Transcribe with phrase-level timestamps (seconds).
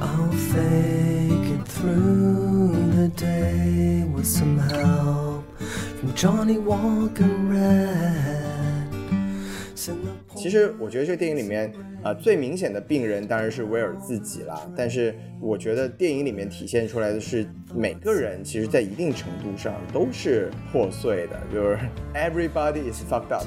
[0.00, 5.44] I'll fake it through the day with some help
[5.98, 8.06] from Johnny Walker Red.
[10.34, 11.72] 其实我觉得这个电影里面
[12.02, 21.78] 啊、呃最明显的病人当然是威尔自己啦，但是我觉得电影里面体现出来的是每个人其实在一定程度上都是破碎的，就是
[22.14, 23.44] everybody is fucked up。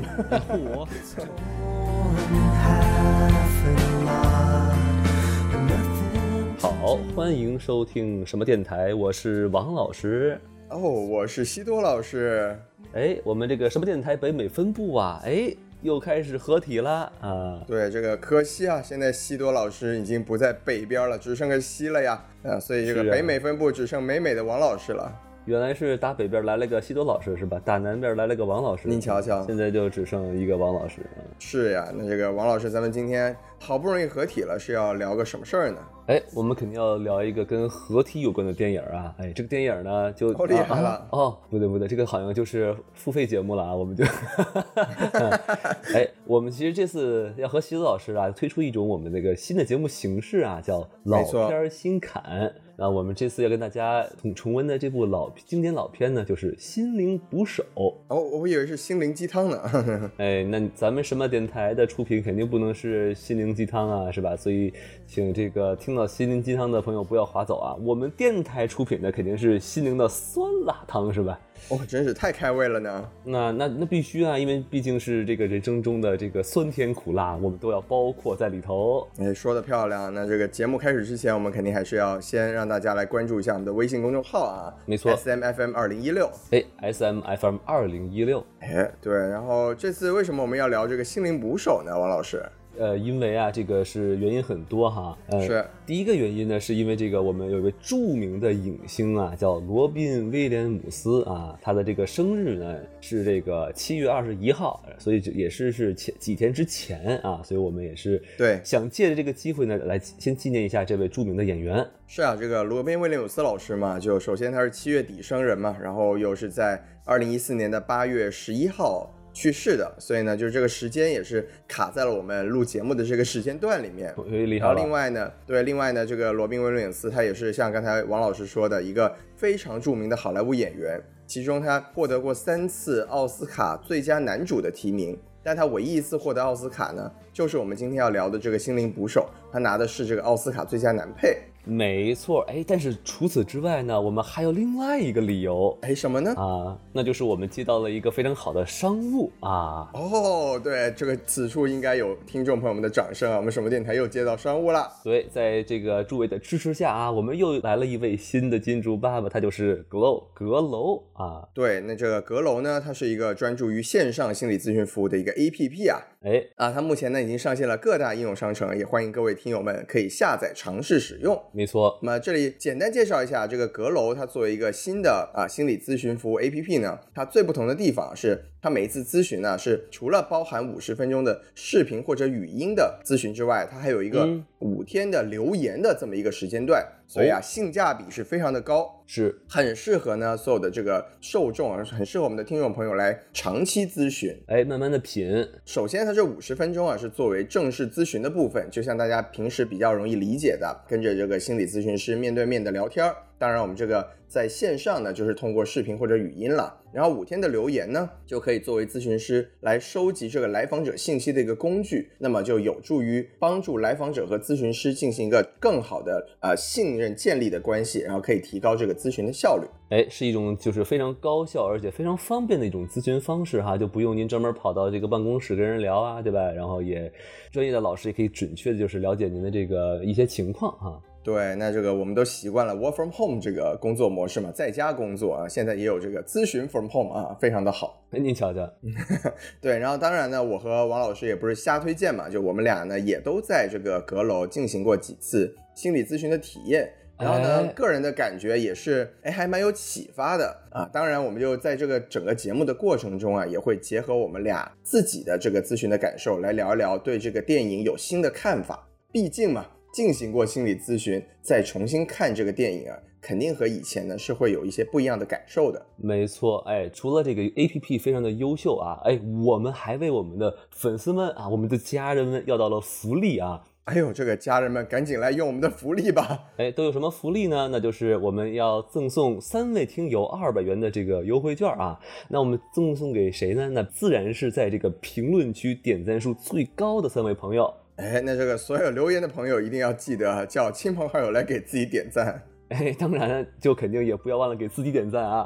[6.89, 8.95] 好，欢迎收听什么电台？
[8.95, 10.41] 我是王老师。
[10.69, 12.57] 哦，我是西多老师。
[12.93, 17.61] 哎，我们这个什么电台北美分部啊，哎，又开始合体了啊！
[17.67, 22.25] 对，这个可惜啊，现在西多老师已经不在北边了，只剩个西了呀。
[22.41, 25.13] 啊，所以这个北美分部只剩美美的王老师了。
[25.45, 27.61] 原来是打北边来了个西多老师是吧？
[27.63, 28.87] 打南边来了个王老师。
[28.87, 31.01] 您瞧瞧现在就只剩一个王老师。
[31.17, 35.77] 嗯是呀，那这个王老师，咱们今天好不容易合体了，是要聊个什么事儿呢？
[36.07, 39.13] 哎，我们肯定要聊一个跟合体有关的电影啊！
[39.19, 43.75] 哎，这个电影呢，就哦厉害啊了啊哦，不对不对，这个好像就是付费节目了啊！
[43.75, 44.03] 我们就
[45.93, 52.51] 哎，我们其实这次要和西子老师啊推出一种我们那个新的节目形式啊，叫老片儿新侃。
[52.81, 57.61] 那我们这次要跟大家重重温的这部老经典老片呢，就是《心灵捕手》。
[58.07, 60.11] 哦，我以为是心灵鸡汤呢。
[60.15, 64.35] 哎，那咱们什么电台的出品肯定不能是心灵鸡汤啊，是吧？
[64.35, 64.73] 所以，
[65.07, 67.75] 请这个听到心灵鸡汤的朋友不要划走啊。
[67.81, 71.39] 我们电台出品的肯定是心灵的酸辣汤，是吧？
[71.67, 73.09] 哦，真是太开胃了呢。
[73.23, 79.05] 那那那必须啊，因为毕竟是这个人生中的这个酸甜苦辣，我们都要包括在里头。
[79.17, 80.13] 哎，说的漂亮。
[80.13, 86.31] 那这个节目开始之前，我们肯定还是要先让大家来关注一下我们的微信公众号啊，没错，S M F M 二零一六。
[86.51, 89.13] 哎，S M F M 二零一六，哎，对。
[89.13, 91.91] 然后这次为什么我们要聊这个心灵捕手呢？
[91.91, 92.41] 王老师，
[92.77, 95.17] 呃，因为啊，这个是原因很多哈。
[95.27, 111.85] 呃、是第一个原因呢，是因为这个我们有一位著名的影星啊，叫罗宾威廉姆斯啊，他的这个生日呢是这个七月二十一号，所以这也是是前几天之前啊，所以我们也是对想借着这个机会呢，来先纪念一下这位著名的演员。
[112.07, 124.13] 是啊，这个罗宾威廉姆斯老师嘛，就首先他是七月底生人嘛，然后又是在二零一四年的八月十一号去世的，所以呢，就是这个时间也是卡在了我们录节目的这个时间段里面。
[124.59, 124.75] 然后。
[124.75, 135.17] 另外呢，对，另外呢，这个罗宾威廉姆斯他也是像刚才王老师说的一个非常著名的好莱坞演员，其中他获得过三次奥斯卡最佳男主的提名。
[135.41, 141.37] 但他唯一一次获得奥斯卡呢，就是我们今天要聊的这个《心灵捕手》，他拿的是这个奥斯卡最佳男配。
[141.65, 146.33] 没错，哎，但是除此之外呢，我们还有另外一个理由哎，什么呢？
[146.35, 149.89] 啊，那就是我们接到了一个非常好的商务啊。
[149.93, 153.37] 哦，对，这个此处应该有听众朋友们的掌声啊！
[153.37, 154.91] 我们什么电台又接到商务了？
[155.03, 161.47] 对，在这个诸位的支持下啊，我们又来了一位新的金主爸爸，他就是 Glow 阁楼啊。
[161.53, 166.01] 对，那这个阁楼呢，它是一个专注于线上心理咨询服务的一个 APP 啊。
[166.21, 171.39] 哎，啊，它目前呢已经上线了各大应用商城，也欢迎各位听友们可以下载尝试使用。
[171.51, 188.95] 没错，那么这里简单介绍一下这个阁楼，它作为一个新的啊心理咨询服务 APP 呢，它最不同的地方是，它每一次咨询呢是除了包含五十分钟的视频或者语音的咨询之外，它还有一个嗯五天的留言的这么一个时间段，所以啊哦性价比是非常的高。
[189.11, 194.39] 是很适合呢所有的这个受众啊，很适合我们的听众朋友来长期咨询。
[194.45, 203.15] 哎，慢慢的品，首先，它这五十分钟啊是作为正式咨询的部分，就像大家平时比较容易理解的，跟着这个心理咨询师面对面的聊天儿。
[203.39, 206.75] 当然，我们这个在线上呢，就是通过视频或者语音了。
[206.91, 219.65] 然后五天的留言呢，就可以作为咨询师来收集这个来访者信息的一个工具，那么就有助于帮助来访者和咨询师进行一个更好的呃信任建立的关系，然后可以提高这个咨询的效率。
[219.89, 226.51] 哎，是一种就是非常高效而且非常方便的一种咨询方式哈，就不用您专门跑到这个办公室跟人聊啊，对吧？
[226.51, 227.09] 然后也
[227.51, 231.01] 专业的老师也可以准确的就是了解您的这个一些情况哈。
[231.21, 238.03] 对，那这个我们都习惯了 work from home 这个工作模式嘛，在家工作啊，现在也有这个咨询 from home 啊，非常的好。
[238.11, 238.67] 哎，您瞧瞧，
[239.61, 246.91] 对，然后当然呢，我和王老师也不是瞎推荐嘛，就我们俩呢也都在这个阁楼进行过几次心理咨询的体验。
[247.19, 250.89] 然后呢，哎个人的感觉也是，哎，还蛮有启发的啊。
[250.93, 258.87] 当然，我们就在这个整个节目的过程中啊，也会结合我们俩自己的这个咨询的感受，来聊一聊对这个电影有新的看法。
[259.11, 265.85] 毕竟嘛，进行过心理咨询，再重新看这个电影啊，肯定和以前呢是会有一些不一样的感受的。
[265.97, 273.63] 没错，哎，除了这个 A P P 非常的优秀啊，哎，我们还为我们的粉丝们啊，我们的家人们要到了福利啊。
[273.85, 276.51] 哎呦，这个家人们赶紧来用我们的福利吧！
[276.57, 277.67] 哎，都有什么福利呢？
[277.71, 281.99] 那就是我们要赠送三位听友二百元的这个优惠券啊。
[282.27, 283.67] 那我们赠送给谁呢？
[283.69, 287.73] 那自然是在这个评论区点赞数最高的三位朋友。
[287.99, 292.41] 哎，那这个所有留言的朋友一定要记得叫亲朋好友来给自己点赞。
[292.69, 295.45] 哎，当然就肯定也不要忘了给自己点赞啊！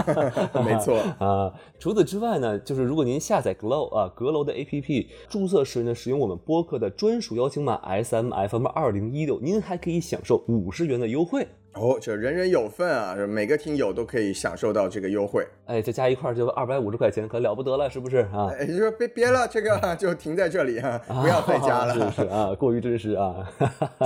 [0.64, 1.52] 没错啊。
[1.78, 11.98] 除此之外呢，就是如果您下载 Glow 啊阁楼的 APP，注册时呢使用我们播客的专属邀请码 SMFM 二零一六，您还可以享受五十元的优惠哦。
[12.00, 15.46] 这人人有份啊，每个听友都可以享受到这个优惠。
[15.66, 18.48] 哎，这加一块就二百五十块钱，可了不得了，是不是啊？
[18.58, 21.94] 哎，就说别别了，这个就停在这里啊，不要再加了。
[22.10, 23.50] 是是啊，过于真实啊。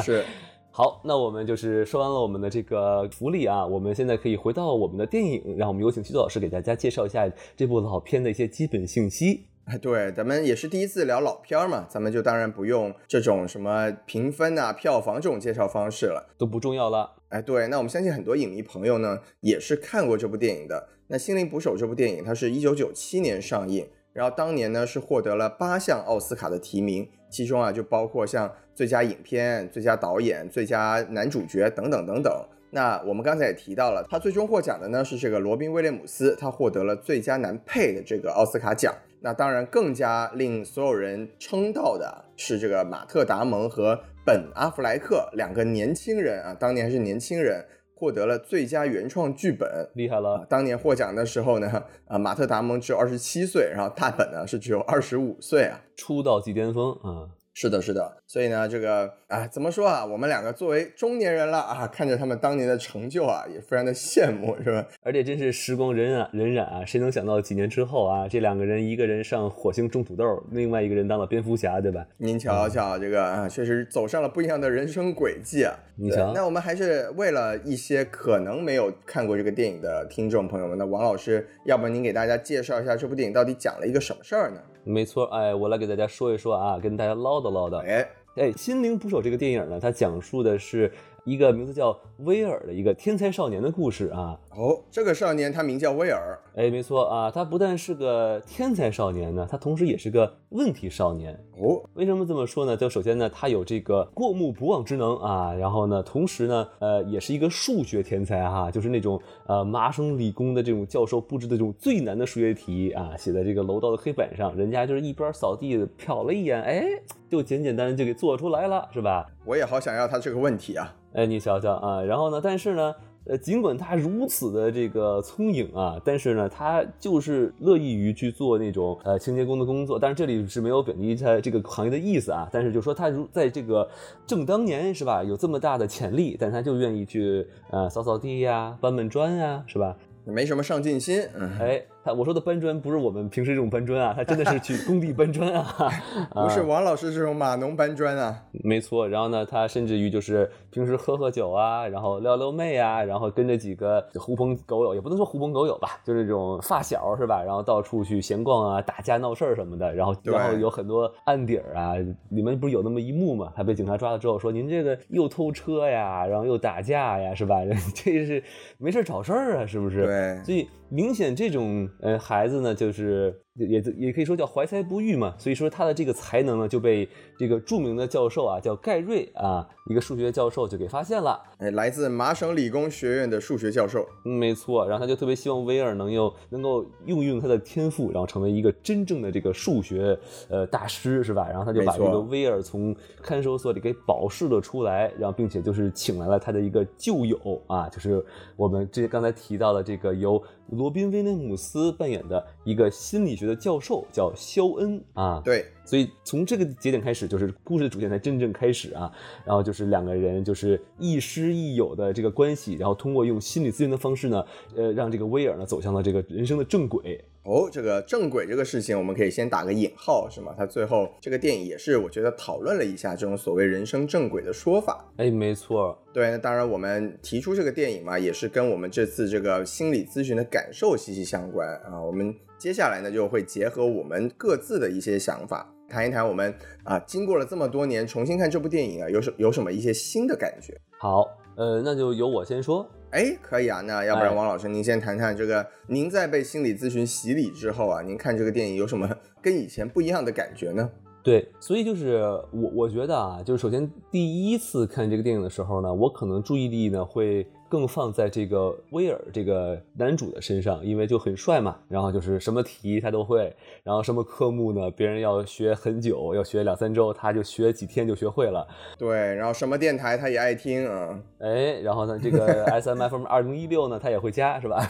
[0.03, 0.25] 是。
[0.71, 7.27] 好，那我们就是说完了我们的这个福利啊，我们现在可以回到我们的电影，让我们有请徐总老师给大家介绍一下
[7.57, 9.47] 这部老片的一些基本信息。
[9.67, 17.15] 哎，对，咱们也是第一次聊老片儿嘛，咱们就当然不用这种什么评分啊、票房这种介绍方式了，都不重要了。
[17.31, 20.89] 哎，对，那我们相信很多影迷朋友呢也是看过这部电影的。
[21.09, 23.89] 那《心灵捕手》这部电影，它是一九九七年上映。
[24.13, 32.33] 然后当年呢是获得了八项奥斯卡的提名，其中啊就包括像最佳影片、最佳导演、最佳男主角等等等等。
[32.71, 38.95] 那我们刚才也提到了，他最终获奖的呢是这个罗宾威廉姆斯，他获得了最佳男配的这个奥斯卡奖。
[39.21, 47.65] 那当然更加令所有人称道的是这个马特达蒙和本阿弗莱克两个年轻人啊，当年还是年轻人。
[47.99, 50.45] 获得了最佳原创剧本，厉害了！
[50.51, 57.33] 当年获奖的时候呢，啊，马特达蒙只有二十七岁，然后大本呢是只有二十五岁啊，出道即巅峰啊。
[57.59, 60.05] 是的，是的，所以呢，这个啊，怎么说啊？
[60.05, 64.87] 我们两个作为中年人了啊，看着他们当年的成就啊，也非常的羡慕，是吧？
[65.03, 72.07] 而且真是时光荏苒荏苒啊，谁能想到几年之后啊，这两个人，一个人上火星种土豆，另外一个人当了蝙蝠侠，对吧？
[72.19, 75.75] 您瞧瞧，这个啊，确实走上了不一样的人生轨迹啊。
[75.97, 84.61] 你瞧，那我们还是为了一些可能没有看过这个电影的听众朋友们，那王老师，要不您给大家介绍一下这部电影到底讲了一个什么事儿呢？
[84.87, 88.09] 没错，哎，我来给大家说一说啊，跟大家唠叨唠叨，哎。
[88.37, 90.93] 哎，《心灵捕手》这个电影呢，它讲述的是
[91.25, 94.39] 一个名字叫威尔的一个天才少年的故事啊。
[94.51, 96.39] 哦，这个少年他名叫威尔。
[96.55, 101.39] 哎，没错啊，他不但是个天才少年呢，他同时也是个问题少年。
[101.59, 102.77] 哦，为什么这么说呢？
[102.77, 116.85] 就首先呢，他有这个过目不忘之能啊，然后呢，同时呢，呃，也是一个数学天才哈，就是那种呃麻省理工的这种教授布置的这种最难的数学题啊，写在这个楼道的黑板上，人家就是一边扫地瞟了一眼，哎，
[117.31, 119.27] 就简简单单就给做出来了，是吧？
[119.45, 120.95] 我也好想要他这个问题啊！
[121.13, 122.95] 哎，你瞧瞧啊，然后呢，但是呢。
[123.29, 129.99] 呃，尽管他如此的这个聪颖啊，但是呢，他就是乐意于去做那种呃清洁工的工作。
[129.99, 132.49] 但是这里是没有贬低他这个行业的意思啊。
[132.53, 133.89] 但是就说他如在这个
[134.27, 139.97] 正当年是吧，有这么大的潜力，但他就愿意去呃扫扫地呀、搬搬砖呀，是吧？
[140.25, 141.27] 没什么上进心。
[141.61, 141.83] 哎。
[142.07, 145.91] 他我说的搬砖不是我们平时这种搬砖啊，他真的是去 工地搬砖啊，
[146.33, 148.41] 不是王老师这种码农搬砖啊。
[148.63, 157.43] 没错，然后呢，他甚至于就是平时喝喝酒啊，然后撩撩妹啊，然后跟着几个狐朋狗友，也不能说狐朋狗友吧，就是这种发小是吧？
[157.45, 161.95] 然后到处去闲逛啊，打架闹事儿什么的，然后然后有很多案底儿啊。
[162.31, 163.53] 里面不是有那么一幕嘛？
[163.57, 167.57] 他被警察抓了之后说：“您这个又偷车呀，然后又打架呀，是吧？
[167.97, 168.41] 这是
[168.79, 171.89] 没事找事儿啊，是不是？”对，所以明显这种。
[172.01, 177.09] 呃，孩子呢，就是也也可以说叫怀才不遇嘛，所以说他的这个才能呢，就被
[177.39, 181.41] 这个著名的教授啊，叫盖瑞啊，一个数学教授就给发现了。
[181.59, 184.87] 哎，来自麻省理工学院的数学教授，没错。
[184.87, 190.19] 然后他就特别希望威尔能有能够用用他的天赋，然后成为一个真正的这个数学
[190.51, 191.49] 呃大师，是吧？
[191.49, 198.23] 然后他就把这个威尔从看守所里给保释了出来，然后并且就是请来了他的一个旧友啊，就是
[198.55, 200.43] 我们这刚才提到的这个由。
[200.71, 209.11] 罗宾威廉姆斯扮演的一个心理学的教授叫肖恩啊，对，所以从这个节点开始，就是故事的主线才真正开始啊。
[209.45, 214.45] 然后就是两个人就是亦师亦友的这个关系，然后通过用心理咨询的方式呢，
[214.77, 217.25] 呃，让这个威尔呢走向了这个人生的正轨。
[217.47, 220.53] 哦，这个正轨这个事情，我们可以先打个引号，是吗？
[220.59, 225.09] 他最后这个电影也是，我觉得讨论了一下这种所谓人生正轨的说法。
[225.17, 226.29] 哎，没错，对。
[226.31, 232.03] 那当然，我们提出这个电影嘛，也是跟我们这次这个心理咨询的感受息息相关啊。
[232.03, 240.77] 我们接下来呢，就会结合我们各自的一些想法，谈一谈我们啊，经过了这么多年重新看这部电影啊，有什有什么一些新的感觉？
[240.99, 241.25] 好，
[241.57, 242.85] 呃，那就由我先说。
[243.11, 249.09] 哎，可以啊，那要不然王老师您先谈谈这个，您在被心理咨询洗礼之后啊，您看这个电影有什么
[249.41, 250.91] 跟以前不一样的感觉呢？
[251.23, 252.23] 对，所以就是
[252.53, 257.47] 我我觉得啊，就是首先第一次看这个电影的时候呢，我可能注意力呢会。
[257.69, 261.77] 更放在这个威尔这个男主的身上，因为就很帅嘛。
[261.89, 268.67] 然后就是什么题他都会，然后什么科目呢，别人要学很久，要学两三周，他就学几天就学会了。
[268.99, 271.19] 对，然后什么电台他也爱听啊。
[271.39, 274.87] 哎，然后呢，这个 S M F M 二零一六呢，他也会加是吧？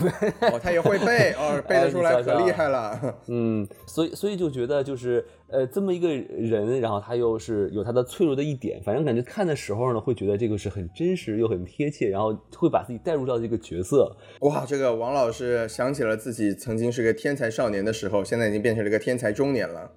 [0.52, 3.14] 哦，他也会背哦， 背得出来可厉害了。
[3.28, 5.24] 嗯，所以所以就觉得就是。
[5.48, 14.16] 呃，这么一个人，然后他又是有他的脆弱的一点，反正感觉看的时候呢，会觉得这个是很真实又很贴切，然后会把自己带入到这个角色。
[14.40, 19.92] 哇，这个王老师想起了自己曾经是个天才少年的时候，现在已经变成了一个天才中年了。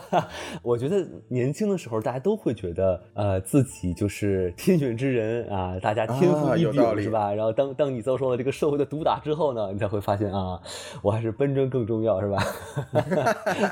[0.62, 7.32] 我觉得年轻的时候大家都会觉得，呃，自己就是天选之人啊，大家天赋异禀是吧？
[7.32, 10.60] 然后当当你遭受了这个社会的毒打之后呢，你才会发现啊，
[11.00, 12.44] 我还是奔真更重要是吧？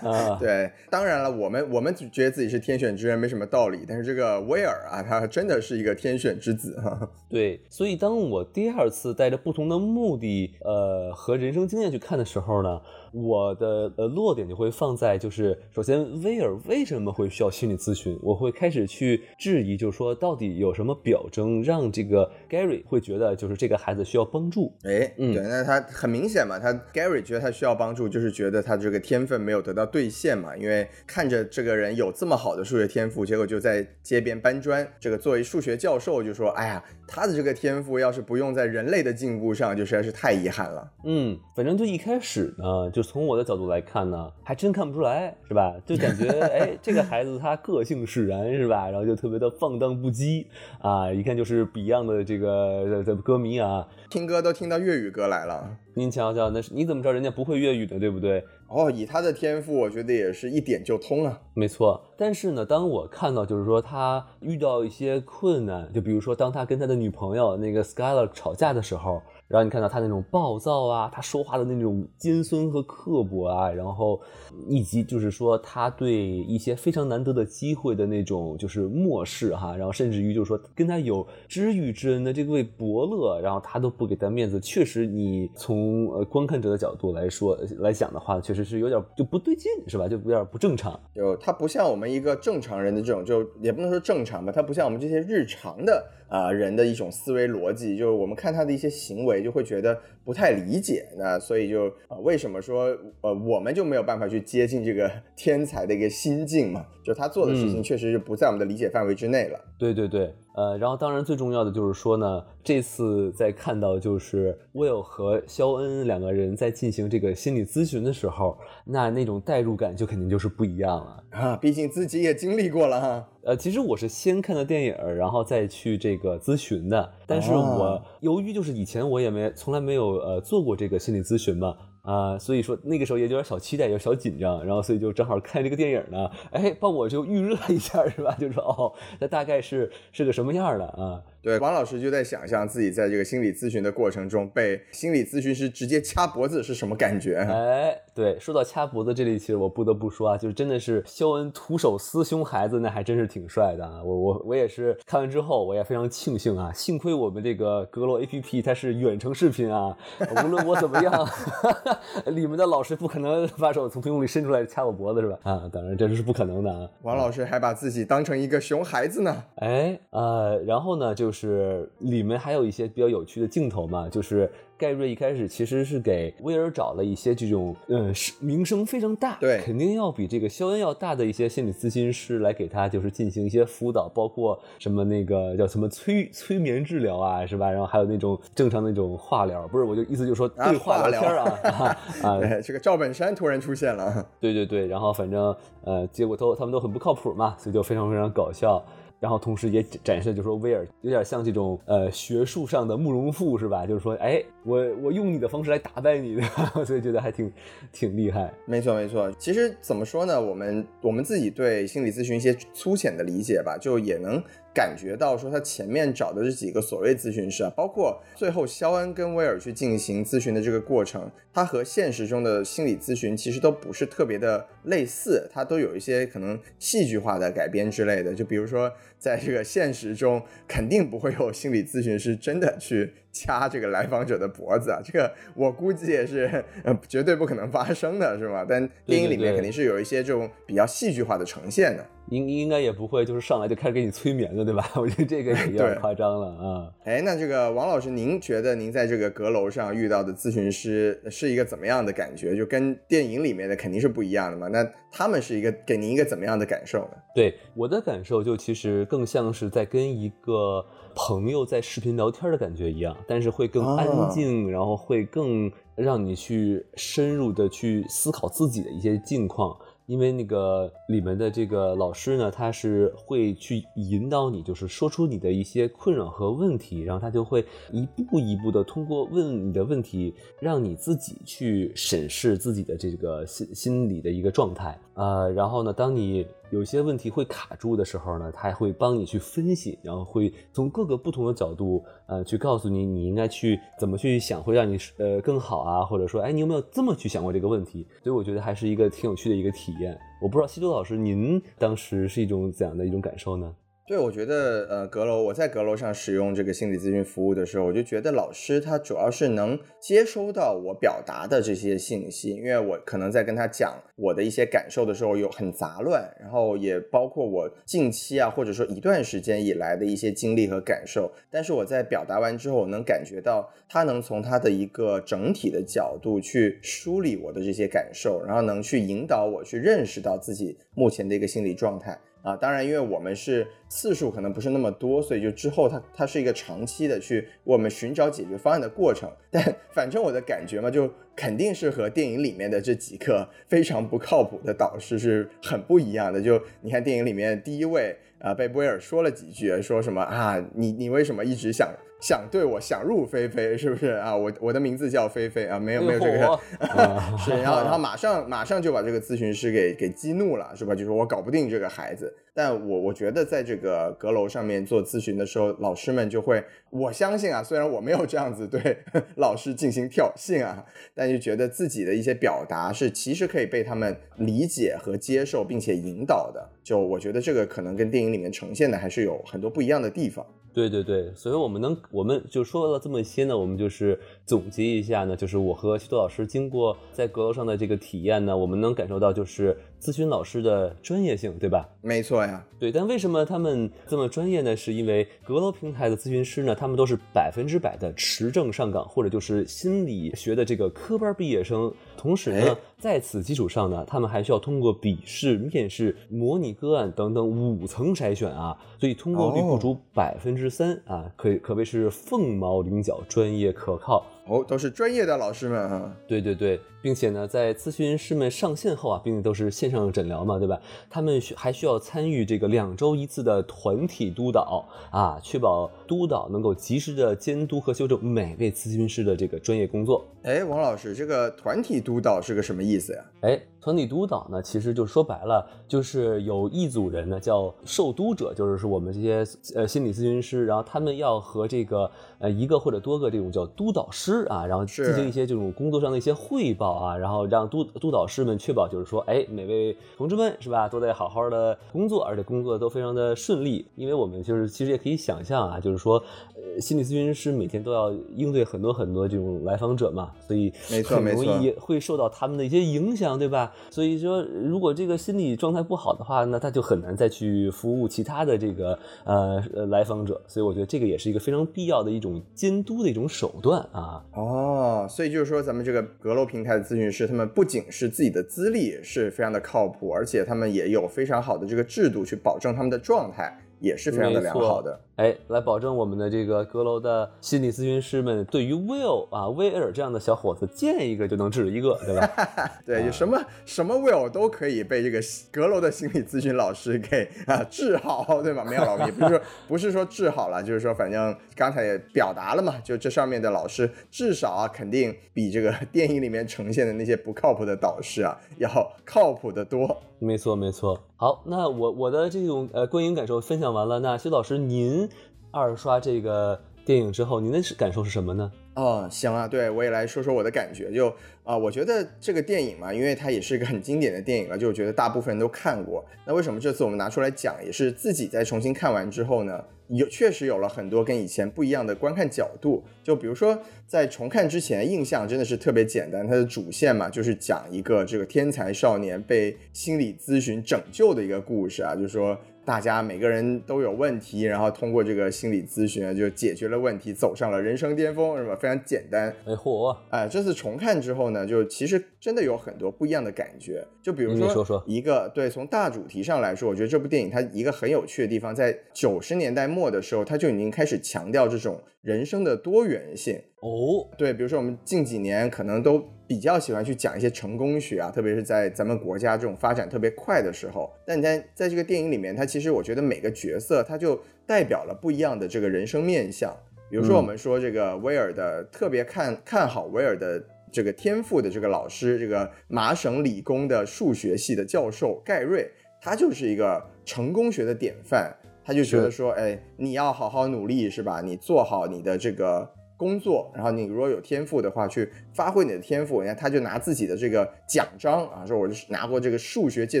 [0.02, 1.03] 啊， 对，当。
[1.04, 7.10] 当然了，我们我们觉得自己是天选之人没什么道理，但是这个威尔啊，他真的是一个天选之子哈。
[7.28, 12.80] 对，所以当我第二次带着不同的目的，呃，和人生经验去看的时候呢。
[13.14, 18.18] 我的呃落点就会放在，就是首先威尔为什么会需要心理咨询？
[18.20, 24.72] 我会开始去质疑，就是说到底有什么表征让这个 Gary 会觉得就是这个孩子需要帮助？
[24.82, 34.84] 哎，嗯，对，那他很明显嘛，他 Gary 觉得他需要帮助，就是觉得他这个天分没有得到兑现嘛，因为看着这个人有这么好的数学天赋，结果就在街边搬砖。
[34.98, 40.90] 这个作为数学教授就说，哎呀，他的这个天赋要是不用在人类的进步上，就实在是太遗憾了。
[41.04, 43.03] 嗯，反正就一开始呢，就。
[43.04, 45.76] 从我的角度来看呢，还真看不出来，是吧？
[45.86, 48.88] 就感觉哎，这个孩子他个性使然，是吧？
[48.90, 50.46] 然后就特别的放荡不羁
[50.80, 55.76] 啊，一看就是 Beyond 的这个的歌迷啊，听歌都听到粤语歌来了。
[55.96, 58.42] 您瞧瞧，那是你怎么知道人家不会粤语的，对不对？
[58.66, 61.40] 哦，以他的天赋，我觉得也是一点就通啊。
[61.54, 69.22] 没错，但是呢，当我看到就是说他遇到一些困难，就比如说当他跟他的女朋友那个 Skylar 吵架的时候。
[69.46, 74.20] 然后你看到他那种暴躁啊，他说话的那种尖酸和刻薄啊，然后
[74.66, 90.08] 以及就是说他对一些非常难得的机会的那种就是漠视哈，然后甚至于就是说跟他有知遇之恩的这位伯乐，然后他都不给他面子，确实你从呃观看者的角度来说来讲的话，确实是有点就不对劲是吧？
[90.08, 90.98] 就有点不正常。
[91.14, 96.04] 就他不像我们一个正常人的这种，就也不能说正常吧，他不像我们这些日常的。
[96.28, 101.06] 啊，人的一种思维逻辑，就是我们看他的一些行为，就会觉得不太理解。
[101.16, 106.86] 那所以就呃，为什么说呃，我们就没有办法去接近这个天才的一个心境嘛？
[107.04, 109.60] 就他做的事情，确实是不在我们的理解范围之内了。
[109.78, 110.34] 对对对。
[110.54, 123.28] 呃，然后当然最重要的就是说呢，这次在看到就是 Will 和肖恩两个人在进行这个心理咨询的时候，那那种代入感就肯定就是不一样了啊，毕竟自己也经历过了哈。
[123.42, 131.76] 呃，其实我是先看的电影，然后再去这个咨询的，但是我由于就是以前我也没从来没有呃做过这个心理咨询嘛。
[132.04, 138.36] 啊，所以说那个时候也有点小期待，有小紧张，然后所以就正好看这个电影呢，哎，帮我就预热一下，是吧？
[138.38, 141.22] 就说哦，那大概是是个什么样的啊？
[141.44, 147.36] 对，王老师就在想象自己在这个心理咨询的过程中被心理咨询师直接掐脖子是什么感觉？
[147.36, 154.02] 哎，对，说到掐脖子这里，其实我不得不说啊，就是真的是肖恩徒手撕熊孩子，那还真是挺帅的啊！
[154.02, 159.94] 我我我也是看完之后，我也非常庆幸啊，幸亏我们这个阁楼 APP 它是远程视频啊，
[160.42, 161.28] 无论我怎么样，
[162.24, 165.38] 里面的老师不可能把手从屏幕里伸出来掐我脖子是吧？
[165.42, 166.88] 啊，当然这是不可能的啊！
[167.02, 169.44] 王老师还把自己当成一个熊孩子呢？
[169.56, 171.33] 哎，呃，然后呢就。
[171.34, 187.70] 是里面还有一些比较有趣的镜头嘛，就是盖瑞一开始其实是给威尔找了一些这种，呃，名声非常大，对，肯定要比这个肖恩要大的一些心理咨询师来给他就是进行一些辅导，包括什么那个叫什么催催眠治疗啊，是吧？
[187.70, 198.84] 然后还有那种正常那种化疗，不是，我就意思就是说对话聊天啊啊， 对，这个赵本山突然出现了，对对对，然后反正呃，结果都他们都很不靠谱嘛，所以就非常非常搞笑。
[199.24, 203.86] 然后同时也展示，就是说威尔有点像这种呃学术上的慕容复是吧？
[203.86, 206.42] 就是说，哎，我我用你的方式来打败你的，
[206.84, 207.52] 所以觉得还挺
[207.92, 208.52] 挺厉害。
[208.66, 210.40] 没错没错，其实怎么说呢？
[210.40, 214.42] 我们我们自己对心理咨询一些粗浅的理解吧，就也能。
[214.74, 228.34] 感觉到说他前面找的这几个所谓咨询师啊，包括最后肖恩跟威尔去进行咨询的这个过程，他和现实中的心理咨询其实都不是特别的类似，他都有一些可能戏剧化的改编之类的。
[228.34, 233.12] 就比如说，在这个现实中，肯定不会有心理咨询师真的去。
[233.34, 238.64] 掐这个来访者的脖子啊，这个我估计也是呃绝对不可能发生的，是吗？
[238.66, 242.06] 但电影里面肯定是有一些这种比较戏剧化的呈现的。
[242.30, 244.88] 应应该也不会就是上来就开始给你催眠的，对吧？
[244.96, 246.90] 我觉得这个也有点夸张了啊。
[247.04, 252.56] 哎，那这个王老师，您觉得您在这个阁楼上遇到的咨询师是一个怎么样的感觉？
[252.56, 254.68] 就跟电影里面的肯定是不一样的嘛？
[254.68, 257.10] 那他们是一个给您一个怎么样的感受呢？
[257.34, 269.76] 对我的感受，就其实更像是在跟一个朋友在视频聊天的感觉一样，但是会更哦安静，然后会更让你去深入的去思考自己的一些境况。
[270.06, 284.98] 因为那个里面的这个老师呢，他是会去引导你，就是说出你的一些困扰和问题，然后他就会一步一步的通过问你的问题，让你自己去审视自己的这个心心理的一个状态。
[285.14, 298.06] 呃，然后呢，当你有些问题会卡住的时候呢，他还会帮你去分析，然后会从各个不同的角度，呃，去告诉你你应该去怎么去想，会让你呃更好啊，或者说，哎，你有没有这么去想过这个问题？
[298.22, 300.18] 所以我觉得还是一个挺有趣的一个体验。
[300.42, 303.72] 我不知道西多老师，您当时是一种怎样的一种感受呢？
[304.06, 332.20] 对，我觉得呃，阁楼我在阁楼上使用这个心理咨询服务的时候，我就觉得老师他主要是能接收到我表达的这些信息，因为我可能在跟他讲我的一些感受的时候有很杂乱，然后也包括我近期啊或者说一段时间以来的一些经历和感受，但是我在表达完之后，我能感觉到他能从他的一个整体的角度去梳理我的这些感受，然后能去引导我去认识到自己目前的一个心理状态。
[332.42, 339.30] 啊，当然，因为我们是次数可能不是那么多，所以就之后它它是一个长期的去我们寻找解决方案的过程。
[339.50, 339.62] 但
[339.92, 346.40] 反正我的感觉嘛，就肯定是和电影里面的这几个 非常不靠谱的导师是很不一样的。
[346.40, 351.88] 就你看电影里面第一位啊、被威尔说了几句，说什么啊，你你为什么一直想
[352.20, 354.36] 想对我想入非非，是不是啊？
[354.36, 356.46] 我我的名字叫菲菲啊，没有没有这个。
[356.88, 360.94] 啊是，然后然后马上马上就把这个咨询师给给激怒了，是吧？
[360.94, 362.34] 就说我搞不定这个孩子。
[362.54, 368.96] 但我我觉得在这个阁楼上面做咨询的时候，老师们就会，我相信啊，虽然我没有这样子对
[369.36, 376.70] 老师进行挑衅啊，但就觉得自己的一些表达是其实可以被他们理解和接受，并且引导的。
[376.84, 380.46] 就我觉得这个可能跟电影里面呈现的还是有很多不一样的地方。
[380.72, 391.88] 对对对，所以我们能，我们就说了这么些呢，我们就是总结一下呢，就是我和徐多老师经过在阁楼上的这个体验呢，我们能感受到就是咨询老师的专业性，对吧？
[392.02, 394.76] 没错呀，对，但为什么他们这么专业呢？
[394.76, 401.90] 是因为阁楼平台的咨询师呢，他们都是百分之百的持证上岗，或者就是心理学的这个科班毕业生。
[402.18, 414.26] 同时哎呢，在此基础上呢，他们还需要通过笔试、面试、模拟个案等等五层筛选啊，所以通过率不足百分之三啊，可以可谓是凤毛麟角、专业可靠。
[414.46, 416.14] 哦，都是专业的老师们啊。
[416.26, 420.78] 对对对，并且呢，在咨询师们上线后啊，并且都是线上诊疗嘛，对吧？
[421.08, 430.26] 他们需还需要参与这个两周一次的团体督导啊，确保督导能够及时的监督和修正每位咨询师的这个专业工作。
[430.42, 433.24] 哎，王老师，这个团体督导是个什么意思呀？
[433.40, 439.44] 哎，团体督导呢，其实就说白了，就是有一组人呢叫受督者，就是说我们这些
[439.74, 456.14] 呃心理咨询师，然后他们要和这个呃一个或者多个这种叫督导师啊，然后进行一些这种工作上的一些汇报啊，然后让督督导师们确保就是说，哎，每位同志们是吧，都在好好的工作，而且工作都非常的顺利，因为我们就是其实也可以想象啊，就是说，
[456.54, 463.72] 呃，心理咨询师每天都要应对很多很多这种来访者嘛，所以没错很容易会受到他们的一些影响，对吧？
[463.90, 470.40] 所以说，如果这个心理状态不好的话，那他就很难再去服务其他的这个呃来访者。
[470.46, 474.24] 所以我觉得这个也是一个非常必要的一种监督的一种手段啊。
[474.34, 484.98] 哦，所以就是说，咱们这个阁楼平台的咨询师，他们不仅是自己的资历是非常的靠谱，而且他们也有非常好的这个制度去保证他们的状态，也是非常的良好的。
[485.16, 492.28] 哎，来保证我们的这个阁楼的心理咨询师们对于 Will 啊威尔这样的小伙子见一个就能治一个，对吧？
[492.84, 495.20] 对，有什么什么 will 都可以被这个
[495.52, 498.64] 阁楼的心理咨询老师给啊治好，对吗？
[498.68, 508.68] 没有老也不是说不是说治好了，就是说反正刚才也表达了嘛，就这上面的老师至少啊肯定比这个电影里面呈现的那些不靠谱的导师啊要
[509.04, 510.02] 靠谱的多。
[510.18, 510.98] 没错，没错。
[511.24, 515.08] 好，那我我的这种呃观影感受分享完了，那薛老师您
[515.50, 518.52] 二刷这个电影之后，您的感受是什么呢？
[518.74, 520.92] 哦，行啊，对我也来说说我的感觉。
[520.92, 521.10] 就
[521.42, 526.04] 啊、我觉得这个电影嘛，因为它也是一个很经典的电影了，就我觉得大部分人都看过。
[526.26, 532.82] 那为什么这次我们拿出来讲，也是自己在重新看完之后呢，有确实有了很多跟以前不一样的观看角度。
[533.02, 542.38] 就比如说在重看之前，印象真的是特别简单，它的主线嘛就是讲一个这个天才少年被心理咨询拯救的一个故事啊，就是说。
[542.64, 548.56] 大家每个人都有问题，然后通过这个心理咨询啊，就解决了问题，走上了人生巅峰，是吧？
[548.56, 549.28] 非常简单。
[549.46, 549.94] 哎嚯！
[550.10, 553.86] 哎，这次重看之后呢，就其实真的有很多不一样的感觉。
[554.02, 563.38] 就比如说说说一个对，从大主题上来说，我觉得这部电影它一个很有趣的地方，在九十年代末的时候，它就已经开始强调这种人生的多元性。
[563.64, 570.92] 哦，对，比如说我们近几年可能都比较喜欢去讲一些成功学啊，特别是在咱们国家这种发展特别快的时候。
[571.06, 576.54] 但你在在这个电影里面，它其实我觉得每个角色它就代表了不一样的这个人生面相。
[576.90, 585.66] 比如说我们说这个威尔的特别看看好威尔的这个天赋的这个老师，这个麻省理工的数学系的教授盖瑞，
[586.02, 588.30] 他就是一个成功学的典范。
[588.62, 591.22] 他就觉得说，哎，你要好好努力，是吧？
[591.22, 592.70] 你做好你的这个。
[592.96, 596.20] 工作，然后你如果有天赋的话，去发挥你的天赋。
[596.22, 600.00] 你看，他就拿自己的这个奖章啊，说我是拿过这个数学界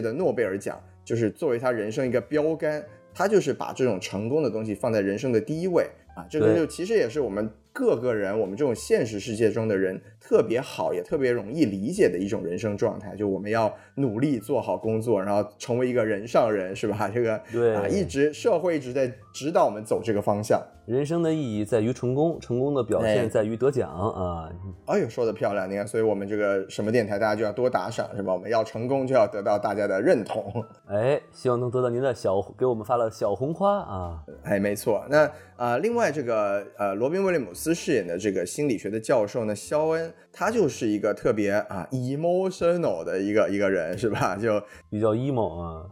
[0.00, 2.84] 的诺贝尔奖，就是作为他人生一个标杆。
[3.16, 6.26] 他就是把这种成功的东西放在人生的第一位啊。
[6.28, 13.14] 这个就其实也是我们各个人，我们这种现实世界中的人特别好，也特别容易理解的一种人生状态。
[13.14, 17.08] 就我们要努力做好工作，然后成为一个人上人，是吧？
[17.08, 20.60] 这个对啊，一直社会一直在指导我们走这个方向。
[20.86, 24.50] 人生的意义在于成功，成功的表哎现在于得奖啊！
[24.84, 25.70] 哎呦，说的漂亮！
[25.70, 28.34] 你看，所以我们这个什么电台，大家就要多打赏，是吧？
[28.34, 30.62] 我们要成功，就要得到大家的认同。
[30.86, 34.22] 哎，希望能得到您的小，给我们发了小红花啊！
[34.42, 35.02] 哎，没错。
[35.08, 44.36] 那呃，另外这个呃，罗宾威廉姆斯饰演的这个心理学的教授呢，肖恩，他就是一个特别啊 emotional 的一个一个人，是吧？
[44.36, 45.88] 就 比较 emo 啊，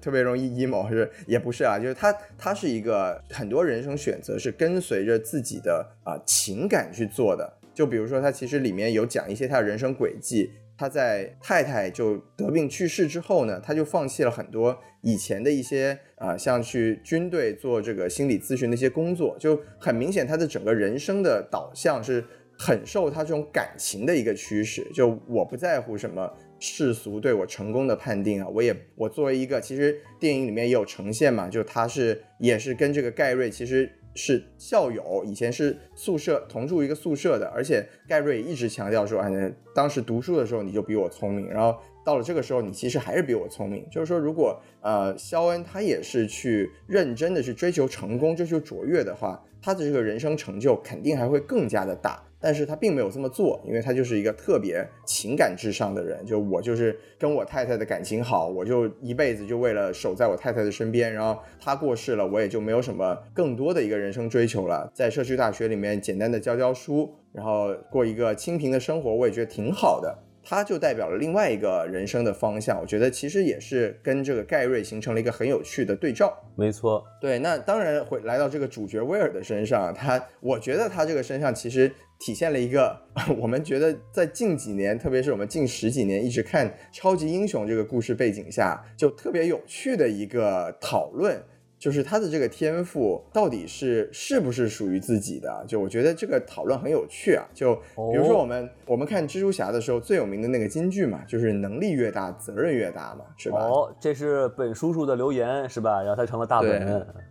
[0.00, 7.58] 特别容易 emo 是也不是啊，就是他他是一个很多人生选择是跟随着自己的啊、情感去做的。
[7.74, 10.50] 就比如说他其实里面有讲一些他的人生轨迹。
[10.74, 22.24] 他在太太就得病去世之后呢，他就放弃了很多以前的一些啊、像去军队做这个心理咨询的一些工作，就很明显他的整个人生的导向是
[22.58, 24.86] 很受他这种感情的一个驱使。
[24.94, 52.22] 就我不在乎什么世俗对我成功的判定啊，我也我作为一个，其实电影里面也有呈现嘛，就他是也是跟这个盖瑞其实是校友，以前是宿舍同住一个宿舍的，而且盖瑞一直强调说，哎，当时读书的时候你就比我聪明，然后到了这个时候你其实还是比我聪明，就是说如果呃肖恩他也是去认真的去追求成功、追求卓越的话，他的这个人生成就肯定还会更加的大。
[52.42, 56.26] 但是他并没有这么做，因为他就是一个特别情感至上的人。
[56.26, 61.14] 就我就是跟我太太的感情好，我就一辈子就为了守在我太太的身边。
[61.14, 64.90] 然后他过世了，我也就没有什么更多的一个人生追求了。
[64.92, 70.18] 在社区大学里面简单的教教书，然后过一个清贫的生活，我也觉得挺好的。
[70.44, 76.36] 他就代表了另外一个人生的方向，我觉得其实也是跟这个盖瑞形成了一个很有趣的对照。
[76.56, 81.88] 没错，对，那当然会来到这个主角威尔的身上，他我觉得他这个身上其实
[82.24, 82.96] 体现了一个
[83.36, 91.42] 我们觉得在近几年，特别是我们近十几年一直看超级英雄这个故事背景下，就特别有趣的一个讨论。
[91.82, 95.64] 就是他的这个天赋到底是是不是属于自己的？
[95.66, 97.44] 就我觉得这个讨论很有趣啊。
[97.52, 103.58] 就比如说我们、我们看蜘蛛侠的时候最有名的那个金句嘛，就是能力越大，责任越大嘛，是吧？
[103.58, 106.00] 哦，这是本叔叔的留言是吧？
[106.00, 106.78] 然后他成了大本，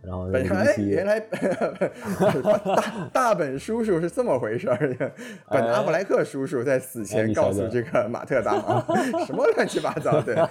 [0.02, 4.94] 然后本来原来大大本叔叔是这么回事儿，
[5.48, 10.50] 本阿弗莱克叔叔在死哎前告诉这个马特达蒙 什么乱七八糟的，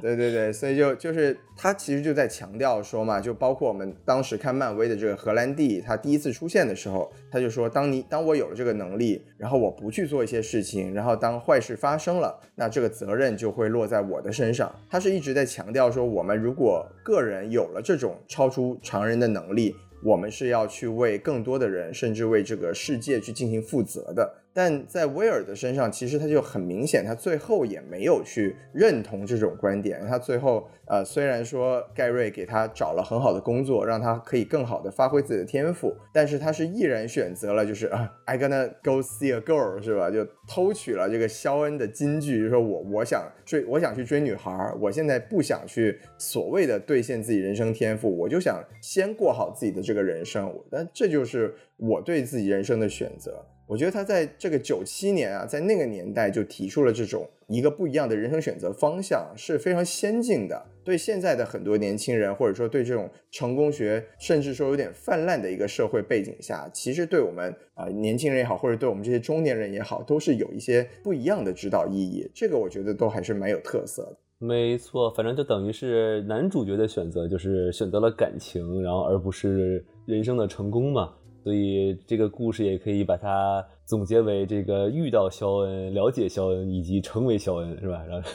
[0.00, 14.74] 对对对，所以就就是他其实就在强调说嘛，就包括我们当时看漫威的这个荷兰弟，他第一次出现的时候，他就说，当你当我有了这个能力，然后我不去做一些事情，然后当坏事发生了，那这个责任就会落在我的身上。
[14.90, 24.41] 他是一直在强调说，我们如果个人有了这种超出常人的能力，我们是要去为更多的人，甚至为这个世界去进行负责的。
[24.54, 30.04] 但在威尔的身上，其实他就很明显，他最后也没有去认同这种观点。
[30.06, 40.10] 他最后，呃，虽然说盖瑞给他找了很好的工作，让他可以更好的发挥自己的天赋，但是他是毅然选择了，就是啊，I gonna go see a girl，是吧？
[40.10, 50.42] 就偷取了这个肖恩的金句，就是说我我想追，我想去追女孩儿，我现在不想去所谓的兑现自己人生天赋，我就想先过好自己的这个人生。
[50.70, 53.46] 但这就是我对自己人生的选择。
[53.72, 60.62] 我觉得他在这个九七年啊，在那个年代就提出了这种一个不一样的人生选择方向，是非常先进的。
[60.84, 72.30] 对现在的很多年轻人，或者说对这种成功学，甚至说有点泛滥的一个社会背景下，其实对我们啊、年轻人也好，或者对我们这些中年人也好，都是有一些不一样的指导意义。
[72.34, 74.18] 这个我觉得都还是蛮有特色的。
[74.38, 81.14] 没错，反正就等于是男主角的选择，就是选择了感情，然后而不是人生的成功嘛。
[81.42, 88.02] 所以这个故事也可以把它总结为这个遇到肖恩、了解肖恩以及成为肖恩，是吧？
[88.08, 88.30] 然后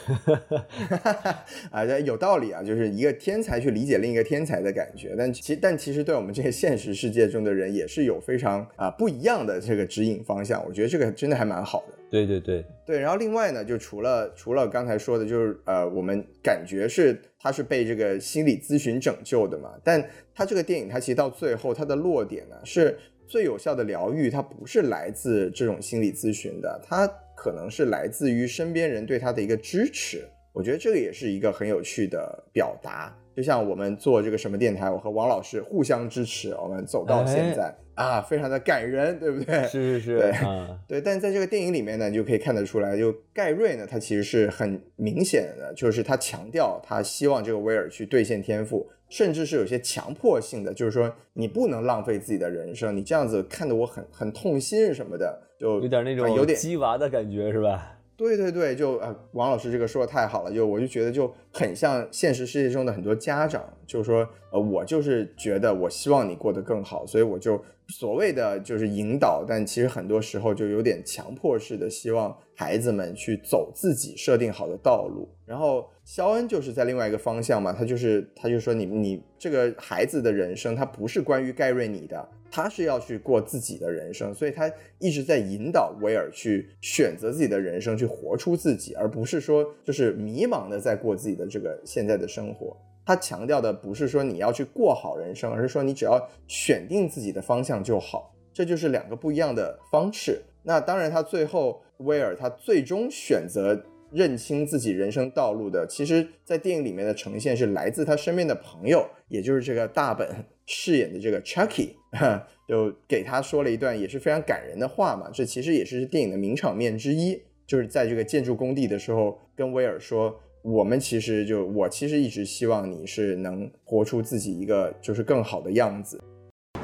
[1.72, 5.16] 啊，这有道理啊，就是一个天才去理解另一个天才的感觉。
[5.18, 10.64] 但其但其实对我们这些现实世界中的人，也是有非常啊不一样的这个指引方向。
[10.64, 11.94] 我觉得这个真的还蛮好的。
[12.08, 22.96] 对对对，对，然后另外呢，就除了除了刚才说的，就是呃，我们感觉是他是被这个心理咨询拯救的嘛，但他这个电影他其实到最后他的落点呢，是
[23.28, 30.26] 最有效的疗愈，它不是来自这种心理咨询的，它可能是来自于身边人对他的一个支持。
[30.52, 33.14] 我觉得这个也是一个很有趣的表达。
[33.36, 39.62] 就像我们做这个什么电台，我和王老师互相支持，我们走到现在、啊，非常的感人，对不对？
[39.68, 57.97] 是是是对啊， 对，但在这个电影里面呢，你就可以看得出来，就盖瑞呢，他其实是很明显的，就是他强调他希望这个威尔去兑现天赋，甚至是有些强迫性的，就是说你不能浪费自己的人生，你这样子看得我很很痛心什么的，就有点那种啊有点鸡娃的感觉，是吧？
[58.18, 75.28] 对对对，就呃，王老师这个说的太好了，就我就觉得就很像现实世界中的很多家长，就是说，呃，我就是觉得我希望你过得更好，所以我就所谓的就是引导，但其实很多时候就有点强迫式的，希望孩子们去走自己设定好的道路。
[75.46, 92.76] 然后肖恩就是在另外一个方向嘛，他就是他就说你你这个孩子的人生，他不是关于盖瑞你的，他是要去过自己的人生，所以他一直在引导威尔去选择自己的人生，去活出自己，而不是说就是迷茫的在过自己的这个现在的生活。
[93.04, 100.42] 他强调的不是说你要去过好人生，而是说你只要选定自己的方向就好，这就是两个不一样的方式。
[100.62, 111.90] 那当然，他最后威尔他最终选择认清自己人生道路的，其实在电影里面的呈现是来自他身边的朋友，也就是这个大本饰演的这个 Chucky，
[112.68, 115.30] 就给他说了一段也是非常感人的话嘛。
[115.32, 120.40] 这其实也是电影的名场面之一，就是在这个建筑工地的时候，跟威尔说。
[120.62, 126.20] 我们其实就我其实一直希望你是能活出自己一个就是更好的样子。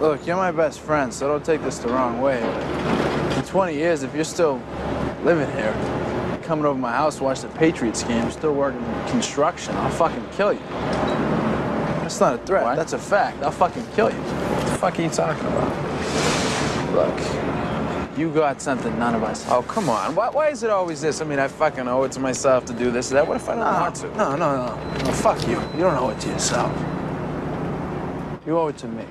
[0.00, 2.38] Look, you're my best friend, so don't take this the wrong way.
[3.36, 4.58] In 20 years, if you're still
[5.24, 5.74] living here,
[6.44, 10.52] coming over my house to watch the Patriots game, still working construction, I'll fucking kill
[10.52, 10.60] you.
[12.04, 12.76] That's not a threat.
[12.76, 13.42] That's a fact.
[13.42, 14.16] I'll fucking kill you.
[14.16, 15.72] What the fuck are you talking about?
[16.92, 19.44] Look, you got something none of us.
[19.48, 20.14] Oh, come on.
[20.14, 21.20] Why, why is it always this?
[21.20, 23.26] I mean, I fucking owe it to myself to do this or that.
[23.26, 24.06] What if I don't want to?
[24.16, 25.12] No, no, no, no.
[25.12, 25.60] Fuck you.
[25.72, 26.70] You don't owe it to yourself.
[28.46, 29.04] You owe it to me.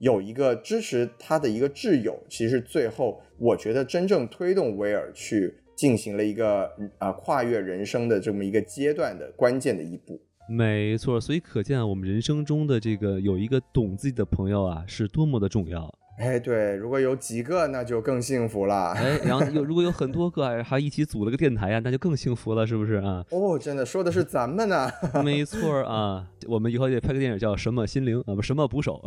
[0.00, 10.18] 有一个支持他的一个挚友，其实最后我觉得真正推动威尔去进行了一个啊、跨越人生的这么一个阶段的关键的一步。
[10.48, 15.94] 没错，所以可见啊，我们人生中的这个有一个懂自己的朋友啊，是多么的重要。
[16.20, 18.92] 哎，对，如果有几个，那就更幸福了。
[18.92, 23.24] 哎，然后有如果有很多个，哎还一起组了个电台啊，那就更幸福了，是不是啊？
[23.32, 24.90] 哦，真的说的是咱们呢。
[25.24, 29.02] 没错啊，我们以后得拍个电影叫《什么心灵》啊，不，什么捕手。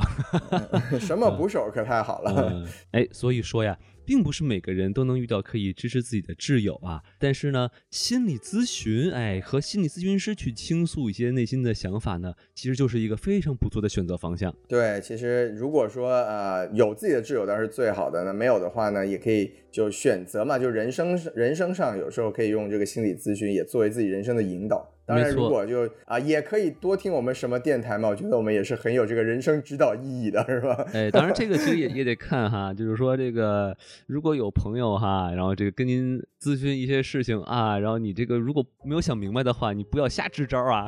[0.99, 2.49] 什么捕手可太好了。
[2.52, 7.01] 嗯，哎，所以说呀，并不是每个人都能遇到可以支持自己的挚友啊。
[7.19, 14.55] 但是呢，心理咨询，哎，和心理咨询师去倾诉一些内心的想法呢，其实就是一个非常不错的选择方向。
[14.67, 24.92] 对，其实如果说呃有自己的挚友当然是最好的，那没有的话呢，也可以就选择嘛，就人生人生上有时候可以用这个心理咨询也作为自己人生的引导。
[25.05, 30.85] 当然，如果就啊、也可以多听我们什么电台嘛，我觉得我们也是很有这个人生指导意义的， 是吧？
[30.93, 33.75] 哎，当然这个其实也也得看哈，就是说这个
[34.07, 40.86] 如果有朋友哈，然后这个跟您咨询一些事情啊，然后你这个如果没有想明白的话，你不要瞎支招啊，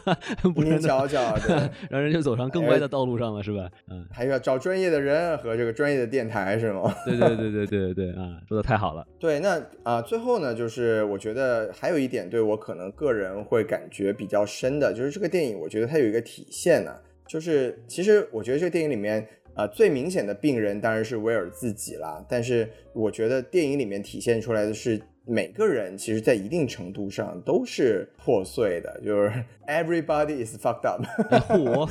[0.54, 3.70] 不然您瞧呢，瞧，对， 让人就走上更歪的道路上了，是吧？
[3.90, 6.94] 嗯，还要找专业的人和这个专业的电台，是吗？
[7.06, 9.06] 对对对对对对对啊， 说的太好了。
[9.18, 16.94] 对，那啊、最后呢，就是我觉得还有一点对我可能个人会感觉比较深的，就是这个电影，我觉得它有一个体现呢、
[17.26, 19.26] 就是其实我觉得这个电影里面，
[19.58, 24.98] 啊、最明显的病人当然是威尔自己啦，但是我觉得电影里面体现出来的是。
[25.30, 29.30] 每个人其实，在一定程度上都是破碎的，就是
[29.66, 31.02] everybody is fucked up。
[31.28, 31.86] 哎嚯，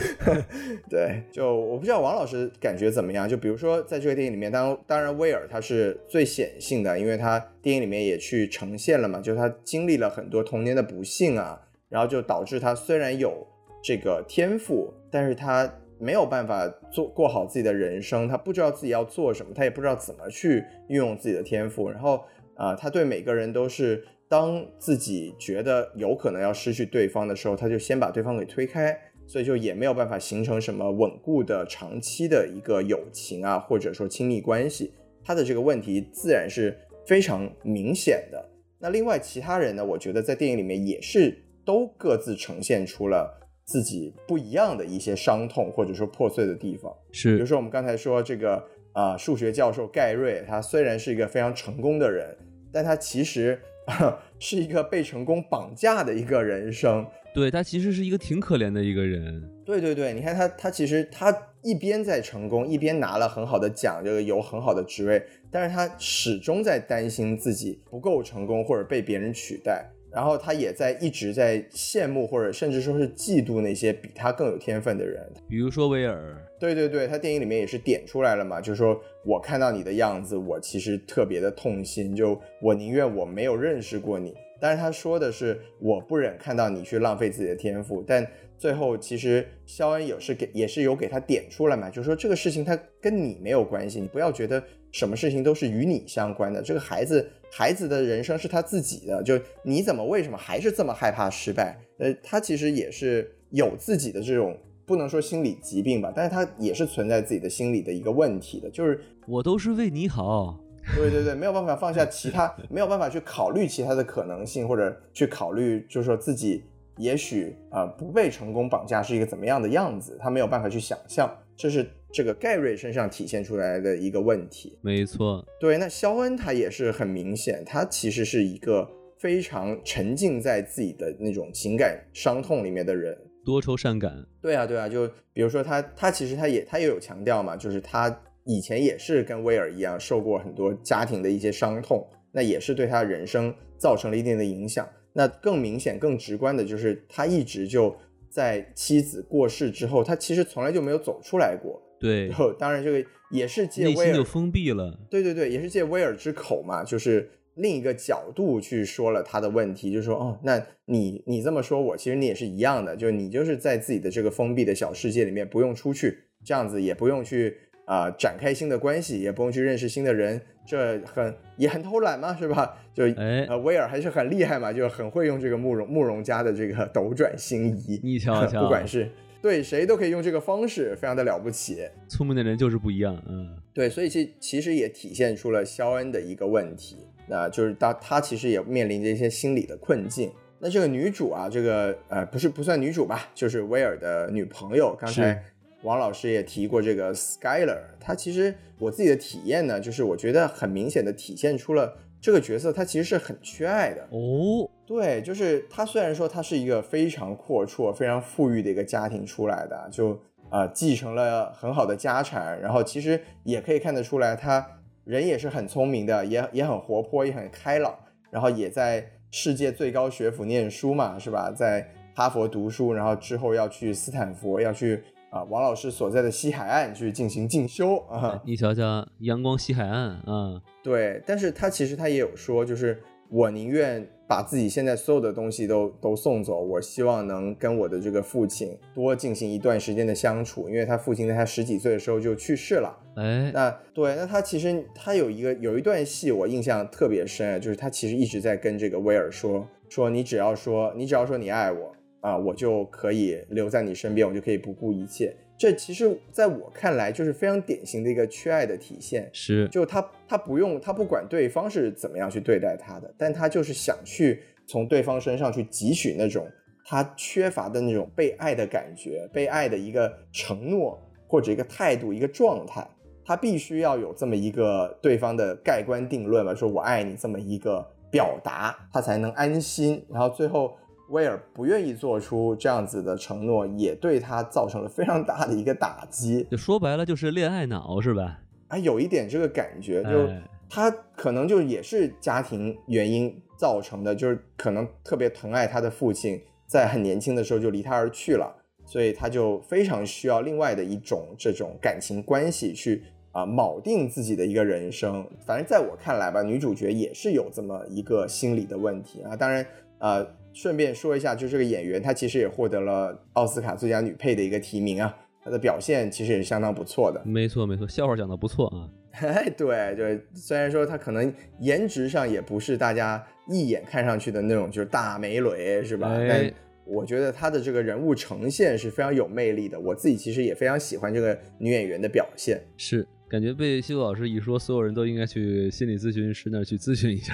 [0.89, 3.29] 对，就我不知道王老师感觉怎么样。
[3.29, 13.45] 就比如说，在这个电影里面，当当然威尔他是最显性的，因为他电影里面也去呈现了嘛，就是他经历了很多童年的不幸啊，然后就导致他虽然有
[13.83, 22.23] 这个天赋，但是他没有办法做过好自己的人生，他不知道自己要做什么，他也不知道怎么去运用自己的天赋，然后。
[22.59, 34.91] 啊、他对每个人都是，当自己觉得有可能要失去对方的时候，他就先把对方给推开，所以就也没有办法形成什么稳固的长期的一个友情啊，或者说亲密关系。
[35.23, 38.43] 他的这个问题自然是非常明显的。
[38.79, 46.91] 那另外其他人呢，我觉得在电影里面也是都各自呈现出了自己不一样的一些伤痛或者说破碎的地方。
[47.11, 52.35] 是比如说我们刚才说这个啊、数学教授盖瑞，他虽然是一个非常成功的人，
[52.71, 53.59] 但他其实
[54.39, 57.05] 是一个被成功绑架的一个人生。
[57.31, 69.87] 对他其实是一个挺可怜的一个人，对对对，你看他他其实他一边在成功，一边拿了很好的奖，这个有很好的职位，但是他始终在担心自己不够成功或者被别人取代。
[70.17, 75.23] 然后他也在一直在羡慕或者甚至说是嫉妒那些比他更有天分的人。
[75.47, 84.33] 比如说威尔，对对对，他电影里面也是点出来了嘛，就是说我看到你的样子，我其实特别的痛心，就我宁愿我没有认识过你。
[84.59, 88.25] 但是他说的是我不忍看到你去浪费自己的天赋，但
[88.57, 96.59] 最后其实肖恩也是给也是有给他点出来嘛，就是说这个事情他跟你没有关系，你不要觉得什么事情都是与你相关的。
[96.59, 101.77] 这个孩子孩子的人生是他自己的，就你怎么为什么还是这么害怕失败？
[101.97, 110.59] 呃，他其实也是有自己的这种不能说心理疾病吧，但是他也是存在自己的心理的一个问题的，就是我都是为你好。
[110.95, 116.63] 对对对，没有办法放下其他，没有办法去考虑其他的可能性，或者去考虑，就是说自己
[116.95, 121.85] 也许啊、呃不被成功绑架是一个怎么样的样子，他没有办法去想象，这是
[122.17, 124.75] 这个盖瑞身上体现出来的一个问题。
[124.81, 133.15] 没错，对，那肖恩他也是很明显，他其实是一个非常沉浸在自己的那种情感伤痛里面的人。
[133.45, 144.89] 多愁善感，对啊，对啊，就比如说他，他其实他也他也有强调嘛，就是他以前也是跟威尔一样受过很多家庭的一些伤痛，那也是对他人生造成了一定的影响。
[145.13, 147.95] 那更明显、更直观的就是他一直就
[148.27, 151.79] 在妻子过世之后，他其实从来就没有走出来过。
[151.99, 154.99] 对然，后，当然这个也是借威尔就封闭了。
[155.09, 172.77] 对对对，也是借威尔之口嘛，就是另一个角度去说了他的问题，就说哦，那你你这么说我，其实你也是一样的，就你就是在自己的这个封闭的小世界里面，不用出去，这样子也不用去啊、展开新的关系，也不用去认识新的人，这很也很偷懒嘛，是吧？
[172.93, 179.09] 就哎呃，威尔还是很厉害嘛，就很会用这个慕容慕容家的这个斗转星移，你瞧 瞧不管是
[179.41, 181.87] 对谁都可以用这个方式，非常的了不起。
[182.07, 186.97] 聪明的人就是不一样，嗯，对，所以其其实也体现出了肖恩的一个问题，
[187.27, 190.31] 那就是他他其实也面临着一些心理的困境。
[190.59, 194.95] 那这个女主啊，这个呃不是不算女主吧，就是威尔的女朋友。
[194.99, 195.43] 刚才
[195.83, 204.01] 王老师也提过这个 Skyler，她其实我自己的体验呢，就是我觉得很明显的体现出了这个角色他其实是很缺爱的。
[204.11, 210.11] 哦，对，就是他虽然说他是一个非常阔绰、非常富裕的一个家庭出来的，就
[210.49, 214.65] 啊、呃继承了很好的家产，然后其实也可以看得出来，他
[215.03, 217.97] 人也是很聪明的，也也很活泼，也很开朗，
[218.31, 221.51] 然后也在世界最高学府念书嘛，是吧？
[221.55, 225.03] 在哈佛读书，然后之后要去斯坦福，要去
[225.37, 228.41] 啊、王老师所在的西海岸去进行进修啊。
[228.45, 242.97] 你瞧瞧，阳光西海岸啊，对，但是他其实他也有说，就是我宁愿把自己现在所有的东西都都送走，我希望能跟我的这个父亲多进行一段时间的相处，因为他父亲在他十几岁的时候就去世了。
[243.15, 255.35] 哎，那对，那他其实他有一个有一段戏我印象特别深啊，就是他其实一直在跟这个威尔说说你只要说你只要说你爱我啊，我就可以留在你身边，我就可以不顾一切。
[255.57, 259.27] 这其实在我看来就是非常典型的一个缺爱的体现。
[259.33, 266.47] 是就他他不用他不管对方是怎么样去对待他的，但他就是想去从对方身上去汲取那种
[266.85, 272.87] 他缺乏的那种被爱的感觉，被爱的一个承诺或者一个态度一个状态，
[273.25, 280.77] 他必须要有这么一个对方的盖棺定论吧，说我爱你这么一个表达，他才能安心，然后最后
[281.09, 286.45] 威尔不愿意做出这样子的承诺，也对他造成了非常大的一个打击。
[286.51, 288.39] 就说白了就是恋爱脑是吧？
[288.67, 298.53] 啊，有一点这个感觉，就哎他可能就也是家庭原因造成的，就是可能特别疼爱他的父亲，在很年轻的时候就离他而去了，
[298.85, 303.01] 所以他就非常需要另外的一种这种感情关系去
[303.31, 305.25] 啊、铆定自己的一个人生。
[305.45, 309.37] 反正在我看来吧，女主角也是有这么一个心理的问题啊。
[309.37, 309.65] 当然，
[309.99, 310.27] 呃，
[310.59, 317.21] 顺便说一下，就这个演员她其实也获得了奥斯卡最佳女配的一个提名啊，她的表现其实也是相当不错的。
[317.23, 318.89] 没错没错，笑话讲的不错啊。
[319.11, 326.09] 哎，对对，虽然说她可能颜值上也不是大家一眼看上去的那种，就是大美女，是吧？
[326.09, 326.53] 哎但
[326.85, 329.79] 我觉得她的这个人物呈现是非常有魅力的。
[329.79, 332.59] 我自己其实也非常喜欢这个女演员的表现。
[332.77, 337.33] 是，感觉被西渡老师一说，所有人都应该去心理咨询师那儿去咨询一下。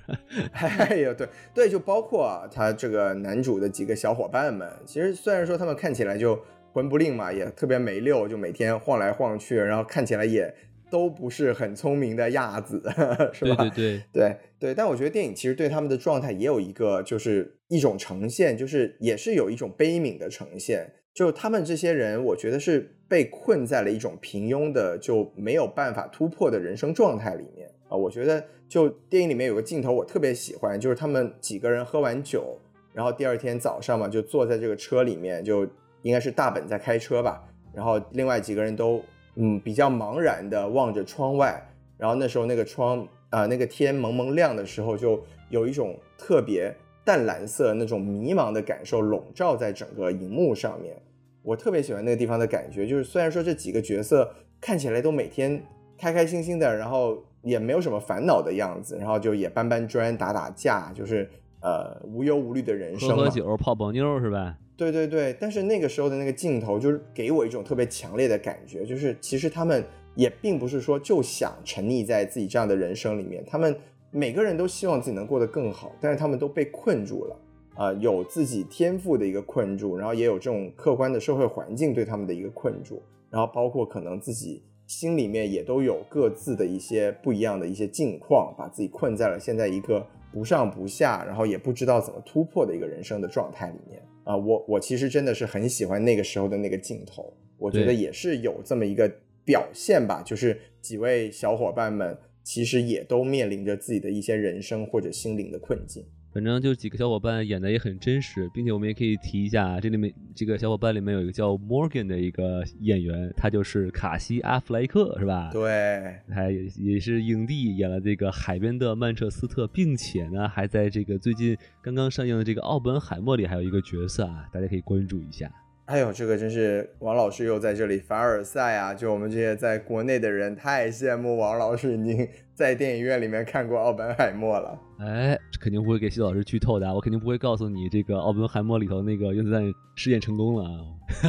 [0.52, 6.38] 哎呀，对对，就包括啊，他这个男主的几个小伙伴们，其实虽然说他们看起来就
[6.72, 10.54] 魂不吝嘛，也特别没溜，就每天晃来晃去，然后看起来也
[10.90, 12.82] 都不是很聪明的亚子，
[13.32, 13.56] 是吧？
[13.56, 20.92] 对对对，对对，但我觉得电影其实对他们的状态也有一个，就是一种呈现，就是也是有一种悲悯的呈现。
[21.20, 27.94] 就他们这些人，我觉得是被困在了一种平庸的，就没有办法突破的人生状态里面啊。
[27.94, 32.58] 我觉得就电影里面有个镜头我特别喜欢，就是他们几个人喝完酒，
[32.94, 35.68] 然后第二天早上嘛，就坐在这个车里面，就
[36.00, 37.44] 应该是大本在开车吧，
[37.74, 39.02] 然后另外几个人都
[39.34, 41.62] 嗯比较茫然的望着窗外，
[41.98, 50.96] 然后那时候那个窗啊、那个天蒙蒙亮的时候，就有一种特别淡蓝色那种迷茫的感受笼罩在整个荧幕上面。
[51.42, 54.30] 我特别喜欢那个地方的感觉，就是虽然说这几个角色
[54.60, 55.62] 看起来都每天
[55.98, 61.28] 开开心心的，然后也没有什么烦恼的样子，然后就也搬搬砖、打打架，就是
[61.60, 63.16] 呃无忧无虑的人生嘛。
[63.16, 64.56] 喝喝酒、泡泡妞是吧？
[64.76, 69.84] 对对对，但是那个时候的那个镜头，就是给我一种特别强烈的感觉，就是其实他们
[70.14, 73.76] 也并不是说就想沉溺在自己这样的人生里面，他们
[74.10, 77.36] 每个人都希望自己能过得更好，但是他们都被困住了，
[77.80, 94.36] 啊、有自己天赋的一个困住，然后也有这种客观的社会环境对他们的一个困住，然后包括可能自己心里面也都有各自的一些不一样的一些境况，把自己困在了现在一个不上不下，然后也不知道怎么突破的一个人生的状态里面啊。
[94.36, 99.10] 我我其实真的是很喜欢那个时候的那个镜头，我觉得也是有这么一个
[99.42, 102.14] 表现吧，就是几位小伙伴们
[102.44, 106.04] 其实也都面临着自己的一些人生或者心灵的困境。
[106.32, 115.50] 反正就几个小伙伴演的也很真实，并且我们也可以提一下，这里面这个小伙伴里面有一个叫 Morgan 的一个演员，他就是卡西阿弗莱克，是吧？
[115.52, 125.50] 对，他也也是影帝，演了这个《海边的曼彻斯特》，并且呢，还在这个最近刚刚上映的这个《奥本海默》里还有一个角色啊，大家可以关注一下。
[125.86, 128.94] 哎呦，这个真是王老师又在这里凡尔赛啊！
[128.94, 132.28] 就我们这些在国内的人太羡慕王老师已经
[132.60, 134.78] 在电影院里面看过《奥本海默》了。
[134.98, 140.76] 哎，这肯定不会给西老师剧透的啊，我肯定不会告诉你这个《奥本海默》里头那个原子弹试验成功了啊。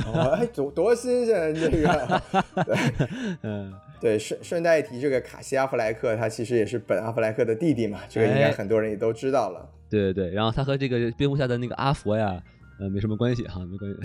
[0.07, 2.21] 哦，哎，多多新鲜这个！
[2.65, 2.75] 对
[3.43, 9.69] 嗯， 对，顺顺带一提，这个卡西阿弗莱克他其实也是本阿弗莱克的弟弟嘛，这个应该哎很多人也都知道了。
[9.89, 12.43] 对对对，然后他和这个蝙蝠侠的那个阿佛呀，
[12.81, 13.97] 呃，没什么关系哈，没关系。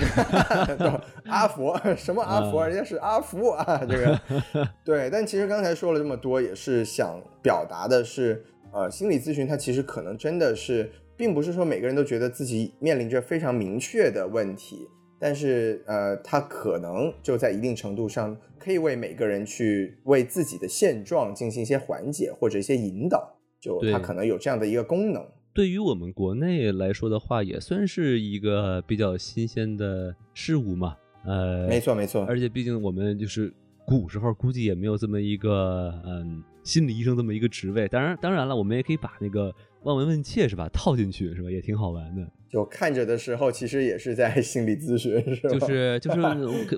[1.31, 4.20] 阿佛什么阿佛，啊人家是阿福啊，这个
[4.85, 5.09] 对。
[5.09, 14.87] 但其实刚才说了这么多，也是想表达的是，呃，心理咨询它其实可能真的是，并不是说每个人都觉得自己面临着非常明确的问题，
[15.18, 25.27] 但是呃，它可能就在一定程度上可以为每个人去为自己的现状进行一些缓解或者一些引导，就它可能有这样的一个功能。
[25.57, 30.95] 对于我们国内来说的话，也算是一个比较新鲜的事物嘛。
[31.25, 32.27] 呃，没错，没错。
[32.27, 33.51] 而且毕竟我们就是
[33.87, 37.89] 古时候估计也没有这么一个嗯心理医生这么一个职位。
[37.89, 39.51] 当然，当然了，我们也可以把那个
[39.85, 42.31] 望闻问切是吧套进去是吧，也挺好玩的。
[42.57, 45.59] 就看着的时候，其实也是在 心理咨询，是吧？
[45.59, 46.21] 就 是就是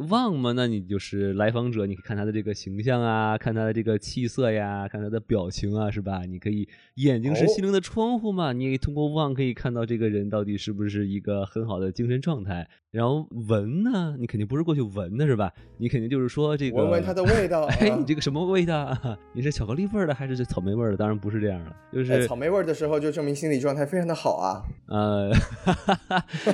[0.09, 6.23] 望嘛，那你就是来访者，你看他的这个形象啊，看他的这个气色呀，看他的表情啊，是吧？
[6.27, 12.67] 你可以眼睛是哦心灵的窗户嘛，你也通过望可以看到这个人到底是不是一个很好的精神状态。
[12.91, 15.53] 然后闻呢，你肯定不是过去闻的是吧？
[15.77, 17.65] 你肯定就是说这个闻闻它的味道。
[17.79, 19.17] 哎，啊你这个什么味道啊？
[19.35, 20.97] 你是巧克力味的还是草莓味的？
[20.97, 24.63] 当然不是这样的，就是、哎草莓味的时候，就证明心理状态非常的好啊。
[24.87, 25.31] 呃，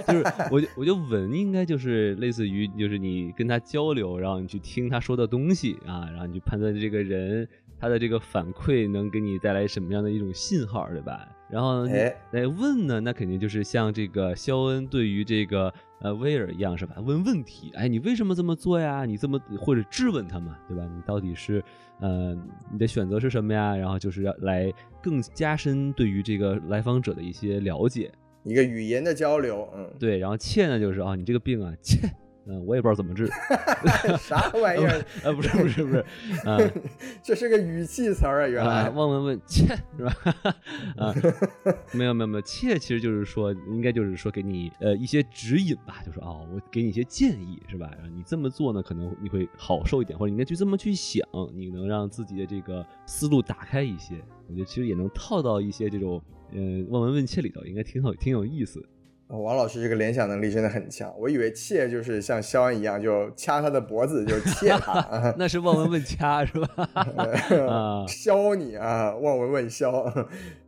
[0.06, 7.48] 就是我就我就闻应该就是类似于就是你跟他交流，然后你去听他说的东西啊，然后你去判断这个人
[7.80, 11.28] 他的这个反馈能给你带来什么样的一种信号，对吧？
[11.50, 11.84] 然后
[12.32, 16.96] 来问呢，那肯定就是像这个肖恩对于这个呃威尔一样是吧？
[17.04, 19.04] 问问题，哎，你为什么这么做呀？
[19.04, 20.82] 你这么或者质问他嘛，对吧？
[20.84, 21.62] 你到底是
[22.00, 22.34] 呃
[22.72, 23.76] 你的选择是什么呀？
[23.76, 28.10] 然后就是要来更加深对于这个来访者的一些了解。
[28.44, 31.98] 一个语言的交流，嗯，对，然后切呢就是啊，你这个病啊，切，
[32.46, 33.26] 嗯、我也不知道怎么治。
[34.18, 35.04] 啥玩意儿？
[35.22, 36.04] 呃，不是不是不是，
[36.44, 36.58] 啊、
[37.22, 38.90] 这是个语气词儿啊，原啊，来。
[38.90, 39.66] 问问问切
[39.96, 40.14] 是吧？
[40.96, 41.14] 啊，
[41.92, 47.90] 没有没有没有，切其实就是说，应该就是说给你呃一些指引吧，就说哦，我给你一些建议是吧？
[48.14, 54.14] 你这么做呢，可能你会好受一点，或者你应该去这么去想，你能让自己的这个思路打开一些。
[54.48, 56.22] 我觉得其实也能套到一些这种
[56.52, 58.86] 呃望闻问切里头，应该挺好挺有意思。
[59.28, 66.68] 哦王老师这个联想能力真的很强，我以为切就是像肖恩一样，就掐他的脖子，就切他， 啊那是望闻问掐是吧？
[67.68, 69.90] 啊，削你啊，望闻问削。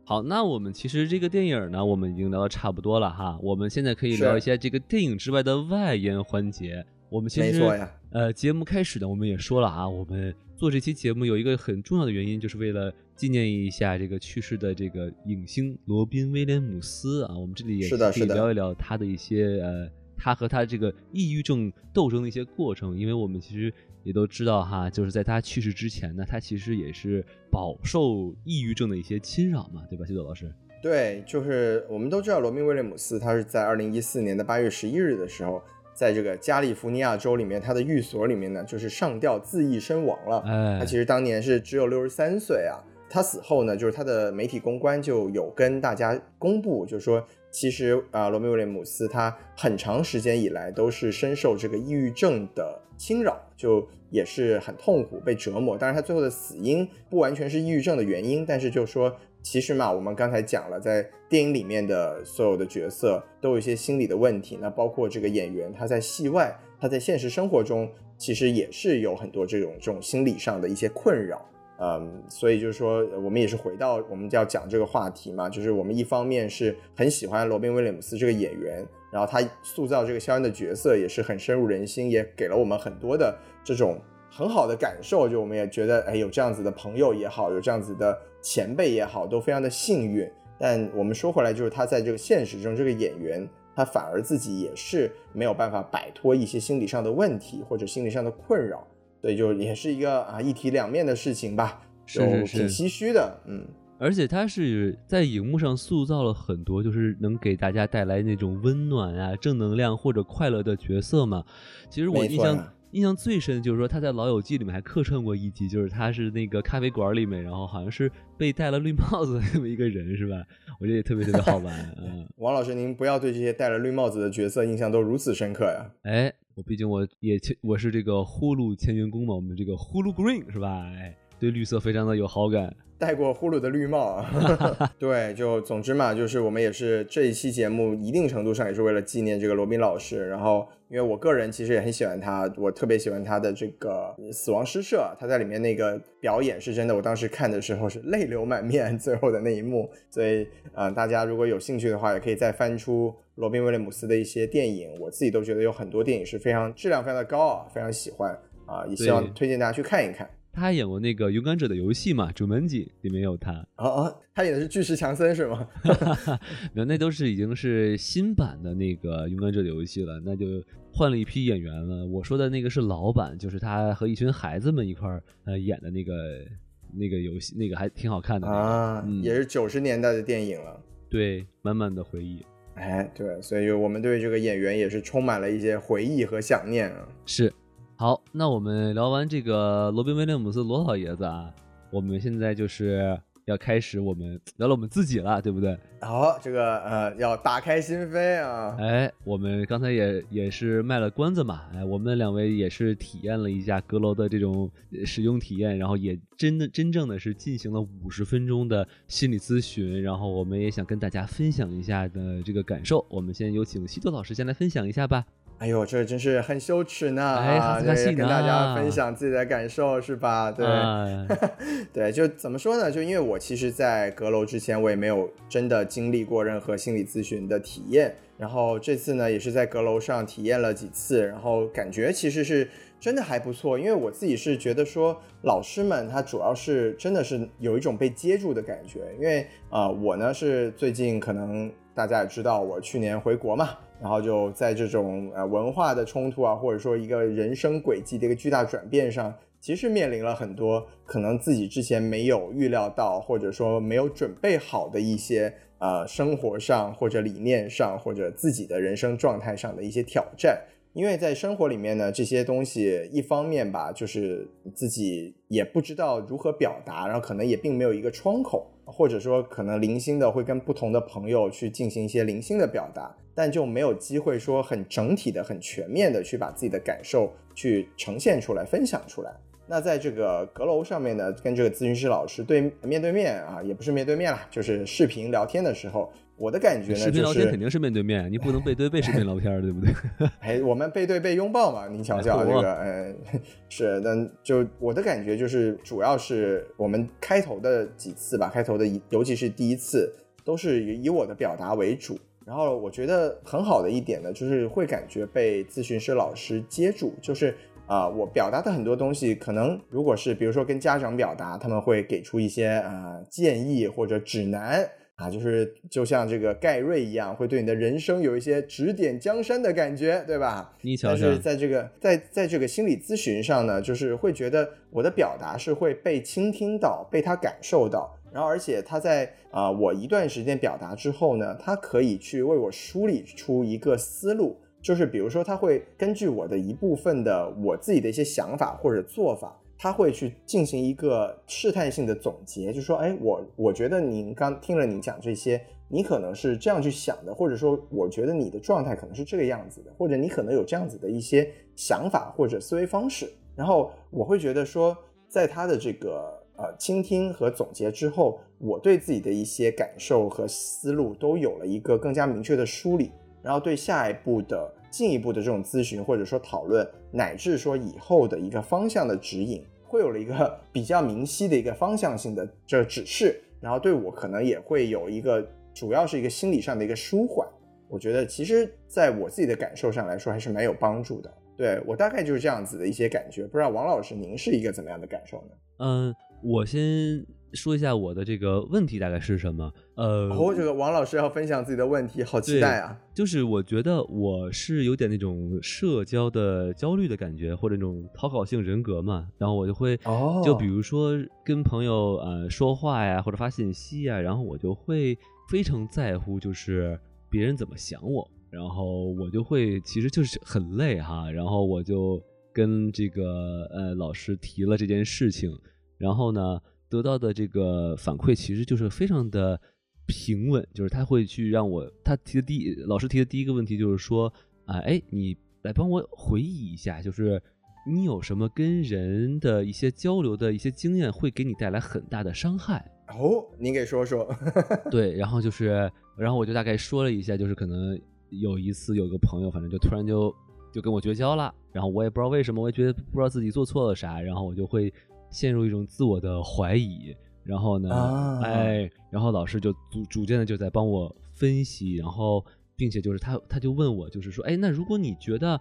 [0.03, 3.37] 好，那我们其实这个电影呢，我们已经聊的差不多了哈。
[3.41, 6.83] 我们现在可以聊一下这个电影之外的外延环节。
[7.09, 17.37] 我们其实没错呀，呃，节目开始呢，我们也说了啊，我们做这期节目有一个很重要的原因，就是为了纪念一下这个去世的这个影星罗宾威廉姆斯啊。
[17.37, 19.87] 我们这里也可以是的是的聊一聊他的一些呃，
[20.17, 30.51] 他和他这个抑郁症斗争的一些过程，因为我们其实也都知道哈，就是在他去世之前呢，他其实也是饱受抑郁症的一些侵扰嘛，对吧，谢朵老师？
[30.81, 35.61] 对，就是我们都知道罗宾威廉姆斯，他是在二零一四年的八月十一日的时候，
[35.97, 40.43] 在这个加利福尼亚州里面，他的寓所里面呢，就是上吊自缢身亡了。
[40.45, 42.77] 哎他其实当年是只有六十三岁啊。
[43.09, 55.77] 他死后呢，就是他的媒体公关就有跟大家公布，就是说，其实啊，罗密威廉姆斯他很长时间以来都是深受这个抑郁症的侵扰，就也是很痛苦，被折磨。
[55.77, 59.15] 当然，他最后的死因不完全是抑郁症的原因，但是就说，
[59.49, 71.41] 其实嘛，我们刚才讲了，在电影里面的所有的角色都有一些心理的问题，那包括这个演员，他在戏外，他在现实生活中，其实也是有很多这种这种心理上的一些困扰。
[71.79, 83.33] 嗯，所以就是说，我们也是回到我们就要讲这个话题嘛，就是我们一方面是很喜欢罗宾威廉姆斯这个演员，然后他塑造这个肖恩的角色也是很深入人心，也给了我们很多的
[83.63, 83.97] 这种
[84.37, 90.29] 很好的感受，就我们也觉得，哎，有这样子的朋友也好，有这样子的前辈也好，都非常的幸运。
[90.59, 98.85] 但我们说回来，就是他在这个现实中，这个演员他反而自己也是没有办法摆脱一些心理上的问题或者心理上的困扰。
[99.19, 103.65] 所以就也是一个啊一体两面的事情吧，是就是挺唏嘘的，嗯，
[103.97, 111.43] 而且他是在荧幕上塑造了很多，就是能给大家带来那种温暖啊、正能量或者快乐的角色嘛。
[111.89, 112.55] 其实我印象、
[112.97, 120.43] 印象最深的就是说他在《老友记》里面还客串过一集，就是他是那个咖啡馆里面，然后好像是被戴了绿帽子的那么一个人，是吧？
[120.79, 122.27] 我觉得也特别特别好玩 嗯。
[122.37, 125.91] 王老师，您不要对这些戴了绿帽子的角色印象都如此深刻呀。
[126.01, 130.83] 哎，我毕竟我也我是这个呼噜前员工嘛，我们这个呼噜 Green 是吧？
[130.95, 132.75] 哎，对绿色非常的有好感。
[132.99, 140.27] 戴过呼噜的绿帽啊， 对，就总之嘛，就是我们也是这一期节目一定程度上也是为了纪念这个罗宾老师。
[140.27, 149.87] 然后，因为我个人其实也很喜欢他，我特别喜欢他的这个《死亡诗社》，他在里面那个表演是真的，我当时看的时候是泪流满面，最后的那一幕。
[150.09, 158.35] 所以，啊、呃，大家如果有兴趣的话，也可以再翻出罗宾威廉姆斯的一些电影，我自己都觉得有很多电影是非常质量非常的高啊，非常喜欢
[158.65, 160.27] 啊，也希望推荐大家去看一看。
[160.57, 163.51] 他还演过那个《勇敢者的游戏》嘛，《主门记》里面有他。
[163.75, 165.69] 哦哦，他演的是巨石强森是吗？
[166.73, 170.47] 没有，那都是已经是新版的那个《勇敢者的游戏》了，那就
[170.91, 172.07] 换了一批演员了。
[172.07, 176.43] 我说的那个是老版，就是他和一群孩子们一块儿呃演的那个
[176.91, 180.81] 那个游戏，那个还挺好看的、啊，嗯也是九十年代的电影了。
[181.07, 182.43] 对，满满的回忆。
[182.73, 187.07] 哎，对，所以我们对这个演员也是充满了一些回忆和想念啊。
[187.27, 187.53] 是，
[187.99, 191.51] 好，那我们聊完这个罗宾威廉姆斯罗老爷子啊，
[191.89, 195.75] 我们现在就是要开始我们聊聊我们自己了，对不对？
[196.01, 198.77] 好、这个呃，要打开心扉啊。
[198.79, 213.03] 哎，我们刚才也也是卖了关子嘛，哎，我们两位也是体验了一下阁楼的这种呃使用体验，然后也真的真正的是进行了五十分钟的心理咨询，然后我们也想跟大家分享一下的这个感受。
[213.09, 215.25] 我们先有请西多老师先来分享一下吧。
[215.59, 217.35] 哎呦，这真是很羞耻呢！
[217.37, 220.51] 哎啊，对哈斯卡西跟大家分享自己的感受是吧？
[220.51, 221.27] 对，哎
[221.91, 222.91] 对，就怎么说呢？
[222.91, 228.15] 就因为我其实，在阁楼之前，我也没有真的经历过任何心理咨询的体验。
[228.37, 233.79] 然后这次呢，也是在阁楼上体验了几次，然后感觉其实是真的还不错。
[233.79, 238.99] 因为我自己是觉得说，老师们他主要是真的是有一种被接住的感觉。
[239.19, 239.41] 因为
[239.71, 243.69] 啊、呃我呢是最近可能大家也知道，我去年回国嘛，
[244.01, 260.61] 然后就在这种呃文化的冲突啊，或者说一个人生轨迹的一个巨大转变上，其实面临了很多可能自己之前没有预料到，或者说没有准备好的一些呃生活上或者理念上或者自己的人生状态上的一些挑战。
[260.97, 279.31] 因为在生活里面呢，这些东西一方面吧，就是自己也不知道如何表达，然后可能也并没有一个窗口，或者说可能零星的会跟不同的朋友去进行一些零星的表达，但就没有机会说很整体的、很全面的去把自己的感受去呈现出来、分享出来。
[279.67, 289.91] 那在这个阁楼上面呢，跟这个咨询师老师对面对面啊，也不是面对面啦，就是视频聊天的时候，我的感觉呢，视频就是聊天肯定是面对面，你不能背对背视频聊天儿，对不对？
[290.39, 293.15] 哎，我们背对背拥抱嘛，您瞧瞧哎这个，嗯，
[293.69, 300.13] 是，那就我的感觉就是，主要是我们开头的几次吧，开头的一，尤其是第一次，
[300.45, 302.17] 都是以以我的表达为主。
[302.45, 307.53] 然后我觉得很好的一点呢，就是会感觉被咨询师老师接住，就是
[307.87, 314.87] 啊、我表达的很多东西，可能如果是比如说跟家长表达，他们会给出一些啊、建议或者指南。
[315.17, 320.77] 啊，就是就像这个盖瑞一样，会对你的人生有一些指点江山的感觉，对吧？
[320.81, 339.59] 你瞧瞧但是，在这个在在这个心理咨询上呢，就是会觉得我的表达是会被倾听到，被他感受到，然后而且他在啊、我一段时间表达之后呢，他可以去为我梳理出一个思路，就是比如说他会根据我的一部分的我自己的一些想法或者做法。
[339.77, 353.31] 他会去进行一个试探性的总结，就说，哎，我我觉得您刚听了你讲这些，你可能是这样去想的，或者说，我觉得你的状态可能是这个样子的，或者你可能有这样子的一些想法或者思维方式。
[353.55, 354.97] 然后我会觉得说，
[355.27, 363.11] 在他的这个呃倾听和总结之后，我对自己的一些感受和思路都有了一个更加明确的梳理，
[363.43, 377.47] 然后对下一步的进一步的这种咨询或者说讨论，乃至说以后的一个方向的指引，会有了一个 比较明晰的一个方向性的这指示，然后对我可能也会有一个主要是一个心理上的一个舒缓。
[377.87, 381.31] 我觉得其实在我自己的感受上来说，还是蛮有帮助的。
[381.55, 385.51] 对我大概就是这样子的一些感觉，不知道王老师您是一个怎么样的感受呢？
[385.77, 387.23] 嗯，我先
[387.53, 389.71] 说一下我的这个问题大概是什么。
[389.95, 392.97] 呃，哦，这个王老师要分享自己的问题，好期待啊！
[393.13, 405.17] 就是我觉得我是有点那种社交的焦虑的感觉，或者那种讨好性人格嘛，然后我就会，哦就比如说跟朋友呃说话呀，或者发信息呀，然后我就会
[405.49, 412.21] 非常在乎，就是别人怎么想我，然后我就会其实就是很累哈，然后我就
[412.53, 415.57] 跟这个呃老师提了这件事情，
[415.97, 416.59] 然后呢
[416.89, 419.59] 得到的这个反馈其实就是非常的
[420.05, 424.31] 平稳，就是他会去让我他提的第一老师提的第一个问题就是说
[424.65, 427.41] 啊哎你来帮我回忆一下，就是
[427.85, 432.89] 你有什么跟人的一些交流的一些经验会给你带来很大的伤害。
[433.09, 434.27] 哦，您给说说。
[434.91, 440.33] 对，然后就是，然后我就大概说了一下，就是可能有一次有个朋友，反正就突然就
[440.73, 444.93] 就跟我绝交了，然后我也不知道为什么，我也觉得不知道自己做错了啥，然后我就会
[445.29, 455.59] 陷入一种自我的怀疑，然后呢，啊哎，然后老师就逐逐渐的就在帮我分析，然后并且就是他他就问我，就是说，哎，那如果你觉得。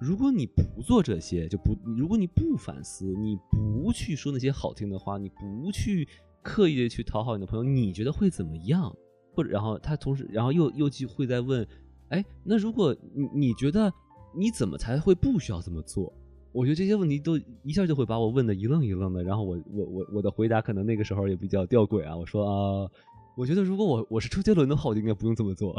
[0.00, 6.06] 如果你不做这些，就不，如果你不反思，你不去说那些好听的话，你不去
[6.40, 8.94] 刻意的去讨好你的朋友，你觉得会怎么样？
[9.34, 11.66] 或者，然后他同时，然后又又去会在问，
[12.10, 13.92] 哎，那如果你你觉得
[14.36, 16.12] 你怎么才会不需要这么做？
[16.52, 22.46] 我觉得这些问题都一下就会把我问的一愣一愣的，然后我我我我的回答可能那个时候也比较吊诡啊，我说
[22.84, 22.90] 啊。
[23.36, 25.72] 我觉得如果我我是周杰伦的话，我就应该不用这么做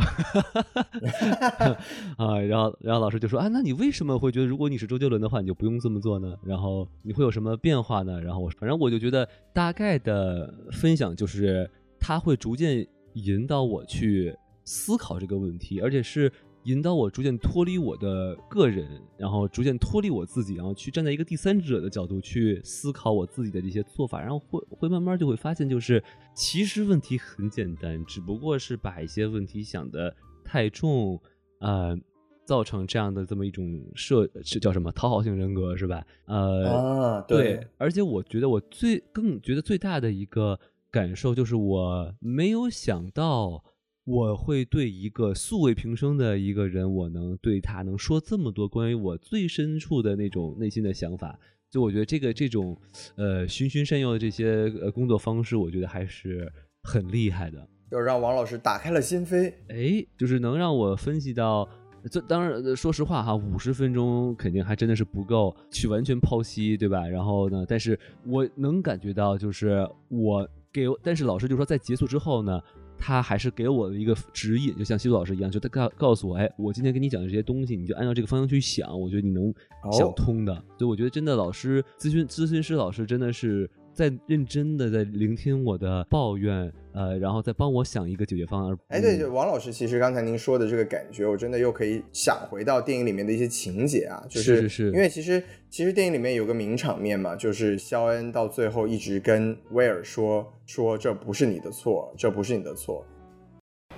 [2.16, 2.40] 啊。
[2.40, 6.38] 然后然后老师就说啊，那你为什么会觉得如果你是周杰伦的话，你就不用这么做呢？
[6.42, 8.22] 然后你会有什么变化呢？
[8.22, 16.32] 然后我反正我就觉得大概的分享就是他会逐渐引导我去思考这个问题，而且是
[16.70, 26.04] 引导我逐渐脱离我的个人，然后逐渐脱离我自己，然后去站在一个第三者的角度去思考我自己的这些做法，然后会会慢慢就会发现，就是
[26.36, 31.20] 其实问题很简单，只不过是把一些问题想的太重，
[31.60, 31.98] 呃，
[32.46, 36.06] 造成这样的这么一种设是叫什么讨好性人格是吧？
[36.26, 40.60] 呃，啊，对，而且我觉得我最更觉得最大的一个
[40.92, 43.64] 感受就是我没有想到
[44.06, 51.40] 我会对一个素未平生的一个人，我能对他能说这么多关于我最深处的那种内心的想法。
[51.70, 52.76] 就我觉得这个这种
[53.16, 56.52] 呃循循善诱的这些呃工作方式，我觉得还是
[56.84, 57.68] 很厉害的。
[57.92, 59.54] 就是让王老师打开了心扉。
[59.68, 61.70] 哎，就是能让我分析到，
[62.10, 67.08] 这当然呃说实话哈，五十分钟肯定还真的是不够去完全剖析，对吧？
[67.08, 72.60] 然后呢，但是我能感觉到，就是我给，但是老师就说在结束之后呢，
[73.00, 79.54] 他还是给我的一个指引，就像西渡老师一样，就他告告诉我，哎，我今天跟你讲的这些东西，你就按照这个方向去想，我觉得你能
[79.92, 80.54] 想通的。
[80.78, 83.70] 所以我觉得真的老师咨询咨询师老师真的是。
[84.00, 88.78] 在认真的在聆听我的抱怨，呃，然后再帮我想一个解决方案。
[88.88, 103.06] 哎，对，王老师，其实刚才您说的这个感觉，我真的又可以想回到电影里面的一些情节啊，就是是是因为其实其实电影里面有个名场面嘛，就是肖恩到最后一直跟威尔说说这不是你的错，这不是你的错。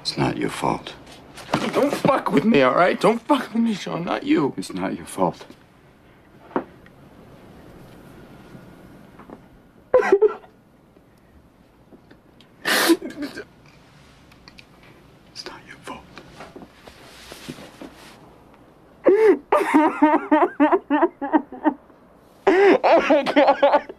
[0.04, 0.93] It's not your fault.
[1.76, 2.97] Don't fuck with me, all right?
[2.97, 4.04] Don't fuck with me, Sean.
[4.04, 4.54] Not you.
[4.58, 5.36] It's not your fault.
[15.34, 16.02] It's not your fault.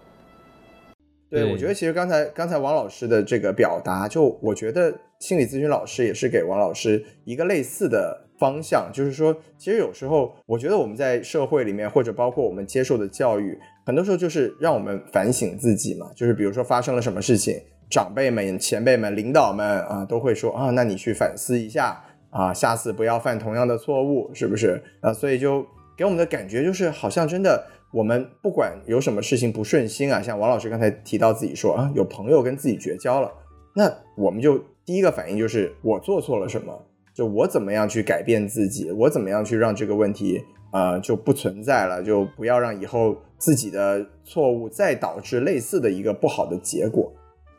[1.31, 17.61] 对，对我觉得其实刚才刚才王老师的这个表达，就我觉得心理咨询老师也是给王老师一个类似的方向，就是说，其实有时候我觉得我们在社会里面，或者包括我们接受的教育，很多时候就是让我们反省自己嘛，就是比如说发生了什么事情，
[17.91, 24.83] 长辈们、前辈们、领导们啊，都会说啊，那你去反思一下啊，下次不要犯同样的错误，是不是？
[25.01, 25.67] 啊，所以就
[25.97, 33.31] 给我们的感觉就是，好像真的，我们不管有什么事情不顺心啊，像王老师刚才提到自己说啊，有朋友跟自己绝交了，
[33.75, 47.13] 那我们就第一个反应就是我做错了什么，就我怎么样去改变自己，我怎么样去让这个问题啊、呃就不存在了，就不要让以后自己的错误再导致类似的一个不好的结果。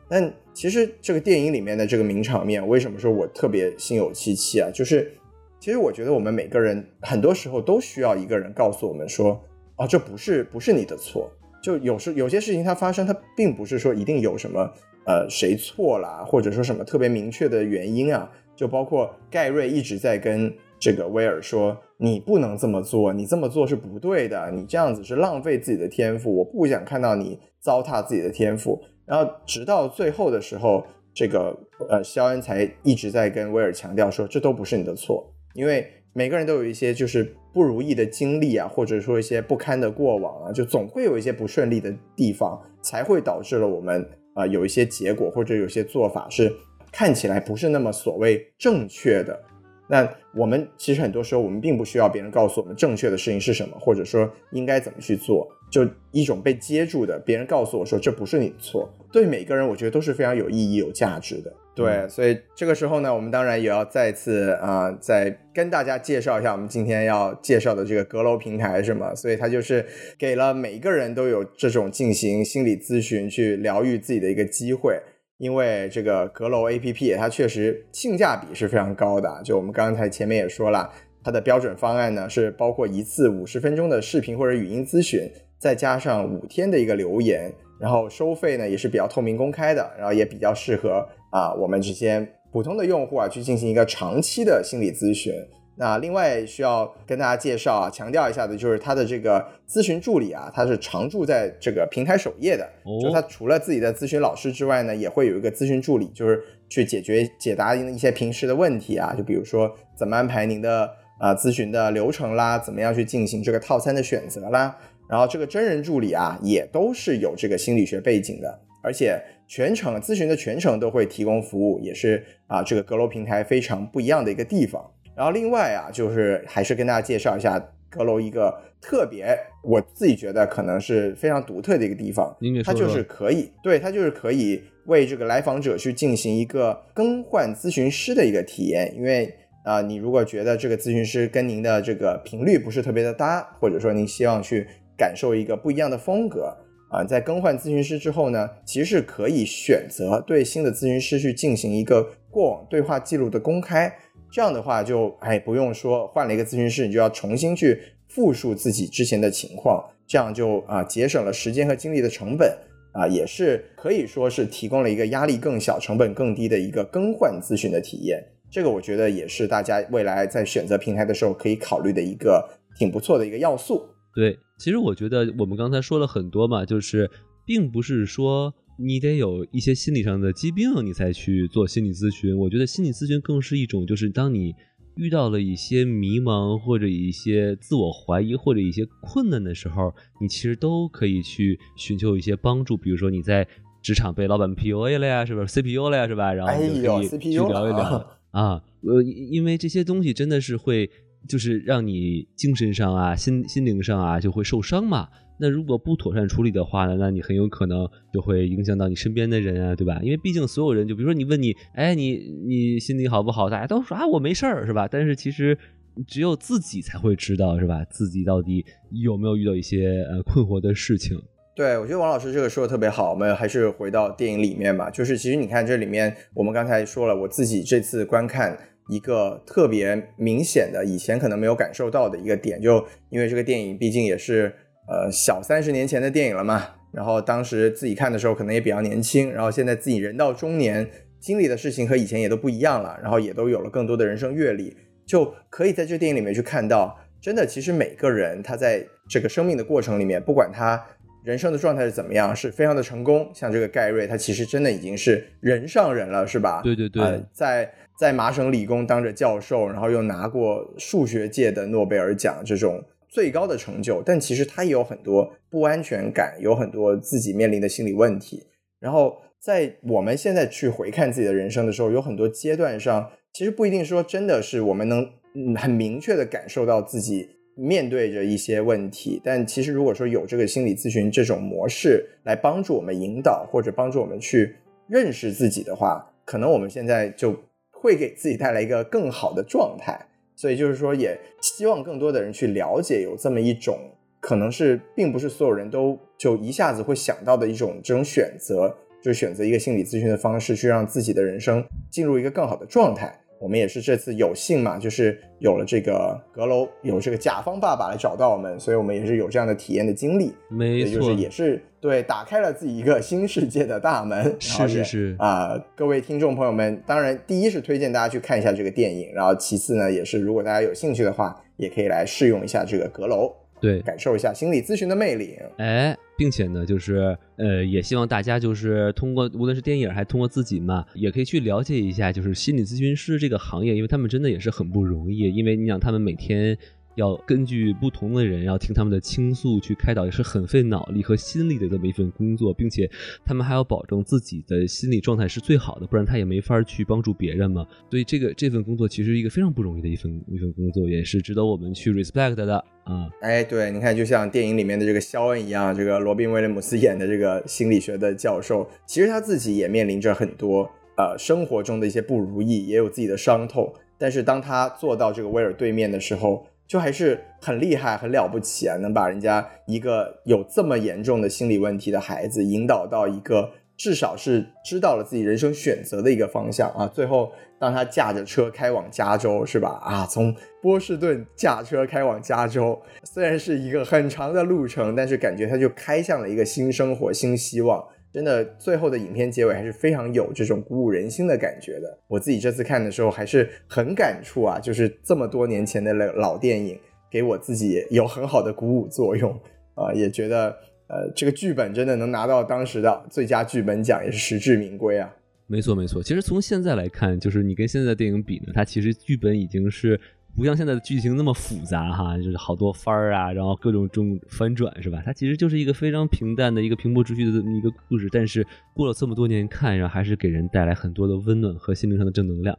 [0.08, 4.70] 但其实这个电影里面的这个名场面，为什么说我特别心有戚戚啊？
[4.72, 5.12] 就是
[5.60, 9.38] 其实我觉得我们每个人很多时候都需要一个人告诉我们说，
[9.76, 11.30] 啊，这不是不是你的错。
[11.62, 14.72] 就有时有些事情它发生，它并不是说一定有什么
[15.04, 18.32] 呃谁错了，或者说什么特别明确的原因啊。
[18.56, 28.78] 就包括盖瑞一直在跟这个威尔说，你不能这么做，你这么做是不对的，你这样子是浪费自己的天赋，我不想看到你糟蹋自己的天赋。
[29.06, 30.84] 然后直到最后的时候，
[31.14, 46.52] 这个呃肖恩才一直在跟威尔强调说，这都不是你的错，因为每个人都有一些就是不如意的经历啊，或者说一些不堪的过往啊，就总会有一些不顺利的地方，才会导致了我们啊、有一些结果或者有些做法是
[46.92, 49.42] 看起来不是那么所谓正确的。
[49.86, 61.52] 那我们其实很多时候，我们并不需要别人告诉我们正确的事情是什么，或者说应该怎么去做，就一种被接住的，别人告诉我说这不是你的错，对每个人我觉得都是非常有意义、有价值的。
[61.74, 69.12] 对，所以这个时候呢，我们当然也要再次啊、呃再跟大家介绍一下我们今天要介绍的这个阁楼平台是吗？
[69.14, 69.84] 所以它就是
[70.16, 75.00] 给了每一个人都有这种进行心理咨询、去疗愈自己的一个机会。
[75.44, 80.90] 因为这个阁楼 APP 它确实性价比是非常高的，就我们刚才前面也说了，
[81.22, 95.30] 它的标准方案呢是包括一次五十分钟的视频或者语音咨询，再加上五天的一个留言，然后收费呢也是比较透明公开的，然后也比较适合啊我们这些普通的用户啊去进行一个长期的心理咨询。
[95.76, 102.64] 那另外需要跟大家介绍啊，强调一下的就是它的这个咨询助理啊，它是常驻在这个平台首页的。
[102.84, 114.76] 哦就它除了自己的咨询老师之外呢，也会有一个咨询助理，就是去解决解答一些平时的问题啊，就比如说怎么安排您的啊、咨询的流程啦，怎么样去进行这个套餐的选择啦。
[115.08, 124.90] 然后这个真人助理啊，也都是有这个心理学背景的，而且全程咨询的全程都会提供服务，也是啊这个阁楼平台非常不一样的一个地方。
[125.16, 127.58] 然后另外啊，就是还是跟大家介绍一下
[127.88, 139.32] 阁楼一个特别，我自己觉得可能是非常独特的一个地方它就是可以，对，它就是可以为这个来访者去进行一个更换咨询师的一个体验，因为
[139.64, 146.54] 啊、你如果觉得这个咨询师跟您的这个频率不是特别的搭，或者说您希望去感受一个不一样的风格
[146.90, 153.92] 啊、在更换咨询师之后呢，其实是可以选择对新的咨询师去进行一个过往对话记录的公开。
[154.34, 162.52] 这样的话就哎不用说换了一个咨询师，你就要重新去复述自己之前的情况，这样就啊节省了时间和精力的成本
[162.94, 168.20] 啊，也是可以说是提供了一个压力更小、成本更低的一个更换咨询的体验。
[168.50, 172.44] 这个我觉得也是大家未来在选择平台的时候可以考虑的一个
[172.76, 173.86] 挺不错的一个要素。
[174.16, 177.08] 对，其实我觉得我们刚才说了很多嘛，就是
[177.46, 182.36] 并不是说你得有一些心理上的疾病你才去做心理咨询。
[182.36, 184.52] 我觉得心理咨询更是一种，就是当你
[184.96, 192.76] 遇到了一些迷茫或者一些自我怀疑或者一些困难的时候，你其实都可以去寻求一些帮助。
[192.76, 193.46] 比如说你在
[193.82, 196.32] 职场被老板 PUA 了呀，是不是 CPU 了呀，是吧？
[196.32, 197.78] 然后就呦可以去聊一聊。
[197.78, 200.90] 了啊，呃，因因为这些东西真的是会，
[201.28, 205.08] 就是让你精神上啊、心心灵上啊就会受伤嘛。
[205.38, 210.00] 那如果不妥善处理的话呢，那你很有可能就会影响到你身边的人啊，对吧？
[210.02, 212.16] 因为毕竟所有人，就比如说你问你，哎，你
[212.46, 213.50] 你心里好不好？
[213.50, 214.88] 大家都说啊，我没事儿，是吧？
[214.90, 215.58] 但是其实
[216.06, 217.84] 只有自己才会知道，是吧？
[217.90, 221.20] 自己到底有没有遇到一些呃困惑的事情？
[221.56, 223.10] 对，我觉得王老师这个说的特别好。
[223.10, 228.58] 我们还是回到电影里面吧，就是其实你看这里面，我们刚才说了，我自己这次观看
[228.88, 234.52] 一个特别明显的，以前可能没有感受到的一个点，就因为这个电影毕竟也是
[234.86, 240.88] 呃小三十年前的电影了嘛，然后当时自己看的时候可能也比较年轻，然后现在自己人到中年，
[241.20, 244.76] 经历的事情和以前也都不一样了，然后也都有了更多的人生阅历，
[245.06, 250.84] 就可以在这电影里面去看到，真的其实每个人他在这个生命的过程里面，不管他。
[251.24, 252.36] 人生的状态是怎么样？
[252.36, 256.60] 是非常的成功，像这个盖瑞，他其实真的已经是人上人了，是吧？
[256.62, 262.84] 对对对呃在在麻省理工当着教授，然后又拿过数学界的诺贝尔奖这种
[263.14, 268.42] 最高的成就，但其实他也有很多不安全感，有很多自己面临的心理问题。
[268.80, 275.08] 然后在我们现在去回看自己的人生的时候，有很多阶段上，其实不一定说真的是我们能
[275.54, 284.56] 很明确的感受到自己面对着一些问题，但其实如果说有这个心理咨询这种模式来帮助我们引导或者帮助我们去
[284.88, 287.36] 认识自己的话，可能我们现在就
[287.70, 290.08] 会给自己带来一个更好的状态。
[290.36, 293.78] 所以就是说，也希望更多的人去了解有这么一种
[294.20, 303.20] 可能是并不是所有人都就一下子会想到的一种这种选择，就选择一个心理咨询的方式，去让自己的人生进入一个更好的状态。
[303.44, 310.32] 我们也是这次有幸嘛，就是有了这个阁楼，有这个甲方爸爸来找到我们，所以我们也是有这样的体验的经历。
[310.48, 314.34] 没错，也就是也是对打开了自己一个新世界的大门。
[314.38, 323.30] 是是是啊、各位听众朋友们，当然第一是推荐大家去看一下这个电影，然后其次呢，也是如果大家有兴趣的话，也可以来试用一下这个阁楼，
[323.60, 325.36] 对，感受一下心理咨询的魅力。
[325.56, 336.56] 哎，并且呢，就是呃，也希望大家就是通过无论是电影，还通过自己嘛，也可以去了解一下，就是心理咨询师这个行业，因为他们真的也是很不容易，因为你想他们每天。
[336.96, 342.88] 要根据不同的人，要听他们的倾诉去开导，也是很费脑力和心力的这么一份工作，并且
[343.24, 347.66] 他们还要保证自己的心理状态是最好的，不然他也没法去帮助别人嘛。
[347.90, 353.08] 所以这个这份工作其实是一个非常不容易的一份一份工作，也是值得我们去 respect 的啊。
[353.20, 363.72] 哎，对，你看，就像电影里面的这个肖恩一样，这个罗宾威廉姆斯演的这个心理学的教授，其实他自己也面临着很多呃生活中的一些不如意，也有自己的伤痛。
[363.96, 368.76] 但是当他坐到这个威尔对面的时候，就还是很厉害、很了不起啊！
[368.78, 376.90] 能把人家一个有这么严重的心理问题的孩子引导到一个至少是知道了自己人生选择的一个方向啊！
[376.92, 379.80] 最后，当他驾着车开往加州，是吧？
[379.84, 387.86] 啊，从波士顿驾车开往加州，虽然是一个很长的路程，但是感觉他就开向了一个新生活、新希望。
[388.14, 391.98] 真的，最后的影片结尾还是非常有这种鼓舞人心的感觉的。
[392.06, 396.78] 我自己这次看的时候还是很感触啊，就是这么多年前的老老电影，
[397.10, 399.32] 给我自己有很好的鼓舞作用
[399.74, 400.56] 啊、也觉得
[400.86, 405.12] 呃这个剧本真的能拿到当时的最佳剧本奖，也是实至名归啊。
[405.48, 406.00] 没错，没错。
[406.00, 410.00] 其实从现在来看，就是你跟现在的电影比呢，它其实剧本已经是
[410.36, 415.00] 不像现在的剧情那么复杂哈，就是好多番儿啊，然后各种中反转是吧？
[415.04, 422.58] 它其实就是一个非常平淡的一个平铺直叙的这么一个故事，但是过了这么多年看，然后还是给人带来很多的温暖和心灵上的正能量。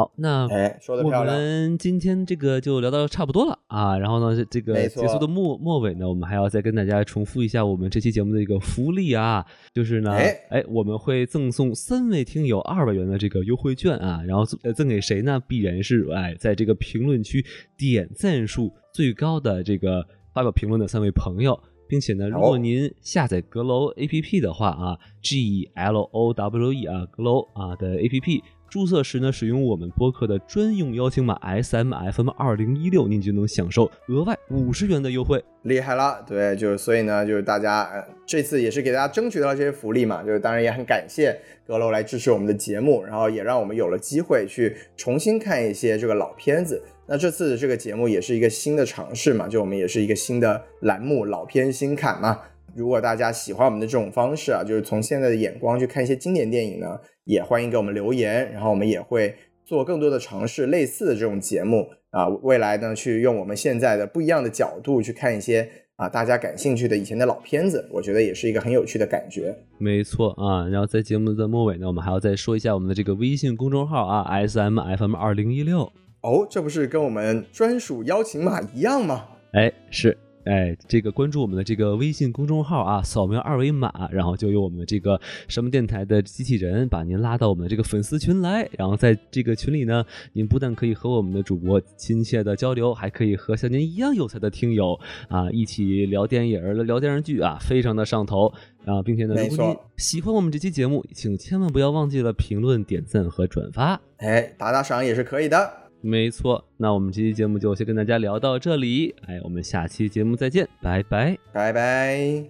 [0.00, 1.36] 好，那哎，说的我漂亮。
[1.36, 9.44] 们今天这个就聊到差不多了啊，然后呢，这这个结束的末末尾呢，我们还要再跟大家重复一下我们这期节目的一个福利啊，
[9.74, 15.38] 就是呢，哎哎，我们会赠送三位听友二百元的这个优惠券啊，然后呃赠给谁呢？
[15.46, 17.44] 必然是哎，在这个评论区
[17.76, 21.60] 点赞数最高的这个发表评论的三位朋友。
[21.90, 28.40] 并且呢，如果您下载阁楼 APP 的话啊，G L O W E 啊，阁楼啊的 APP。
[28.70, 35.42] 注册时呢，使用我们播客的专用邀请码 S M F M 二零一六，您就能享受额外五十元的优惠。
[35.62, 46.80] 厉害了，对，就是所以呢，就是大家呃这次也是给大家争取到了这些福利嘛，就是当然也很感谢阁楼来支持我们的节目，然后也让我们有了机会去重新看一些这个老片子。
[47.08, 52.38] 那这次这个节目也是一个新的尝试嘛，就我们也是一个新的栏目，老片新看嘛。
[52.76, 56.96] 如果大家喜欢我们的这种方式啊，就是从现在的眼光去看一些经典电影呢，
[57.30, 69.56] 也欢迎给我们留言，然后我们也会做更多的尝试，类似的这种节目啊，未来呢去用我们现在的不一样的角度去看一些啊大家感兴趣的以前的老片子，我觉得也是一个很有趣的感觉。
[69.78, 75.82] 没错啊，然后在节目的末尾呢，我们还要再说一下我们的这个微信公众号啊，S M F M 二零一六。
[76.22, 79.28] 哦，这不是跟我们专属邀请码一样吗？
[79.52, 80.18] 哎，是。
[80.44, 88.66] 哎，这个关注我们的这个微信公众号啊，扫描二维码，然后就有我们的这个什么电台的机器人把您拉到我们的这个粉丝群来。
[88.78, 98.46] 然后在这个群里呢，您不但可以和我们的主播亲切的交流，还可以和像您一样有才的听友啊一起聊电影、聊电视剧啊，非常的上头
[98.86, 104.00] 啊，并且呢，如果您喜欢我们这期节目，请千万不要忘记了评论、点赞和转发。
[104.16, 105.89] 哎，打打赏也是可以的。
[106.00, 111.38] 没错，那我们这期节目就先跟大家聊到这里，哎，我们下期节目再见，拜拜。
[111.52, 112.44] 拜拜。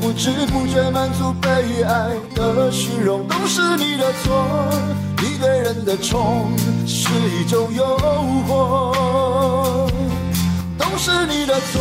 [0.00, 1.48] 不知不觉满足被
[1.82, 3.26] 爱的虚荣。
[3.28, 4.44] 都是你的错，
[5.18, 6.50] 你对人的宠
[6.86, 7.84] 是一种诱
[8.48, 8.92] 惑。
[10.78, 11.80] 都是你的错，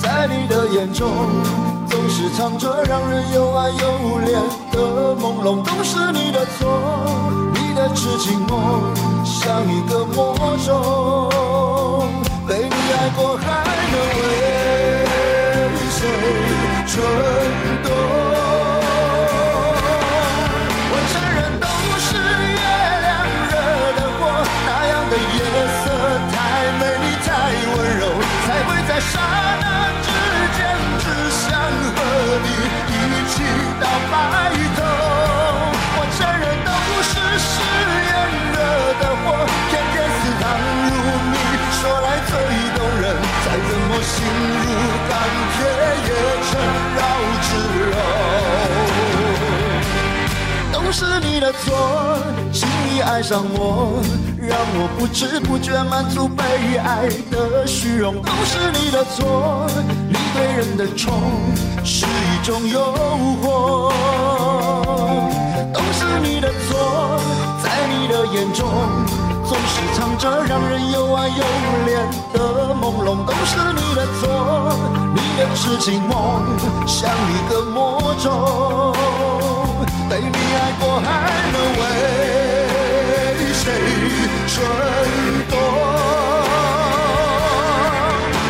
[0.00, 1.08] 在你的眼中
[1.88, 3.76] 总是藏着让人又爱又
[4.26, 4.32] 怜
[4.72, 5.62] 的朦胧。
[5.64, 6.68] 都是你的错，
[7.54, 12.08] 你的痴情梦像一个魔咒。
[12.46, 13.46] 被你爱过，还
[13.92, 16.00] 能为谁
[16.88, 16.96] 蠢
[17.84, 17.86] 动？
[20.90, 21.68] 我承认都
[22.00, 22.60] 是月
[23.04, 23.06] 亮
[23.44, 23.52] 惹
[23.98, 24.20] 的祸，
[24.66, 25.36] 那样的夜
[25.84, 25.86] 色
[26.32, 26.34] 太
[26.80, 27.28] 美丽太
[27.76, 28.02] 温柔，
[28.46, 29.12] 才会在刹
[29.60, 29.64] 那
[30.02, 30.08] 之
[30.56, 30.58] 间
[30.98, 31.04] 只
[31.36, 31.46] 想
[31.94, 31.96] 和
[32.42, 32.48] 你
[46.18, 46.50] 铁也成
[46.96, 47.00] 绕
[47.42, 47.48] 指
[47.90, 47.96] 柔。
[50.72, 52.18] 都是你的错，
[52.52, 54.02] 轻易爱上我，
[54.40, 58.20] 让我不知不觉满足被爱的虚荣。
[58.22, 59.66] 都是你的错，
[60.08, 61.22] 你对人的宠
[61.84, 62.80] 是一种诱
[63.42, 63.92] 惑。
[65.72, 67.20] 都是你的错，
[67.62, 68.66] 在你的眼中
[69.48, 71.42] 总是藏着让人又爱又
[71.86, 71.88] 怜
[72.34, 72.38] 的
[72.74, 73.24] 朦胧。
[73.24, 74.22] 都是你的错，
[75.14, 76.44] 你的痴情梦
[76.86, 78.94] 像一个魔咒。
[80.10, 81.08] 被你爱过，还
[81.52, 81.82] 能为
[83.54, 83.64] 谁
[84.48, 84.54] 蠢
[85.48, 85.52] 动？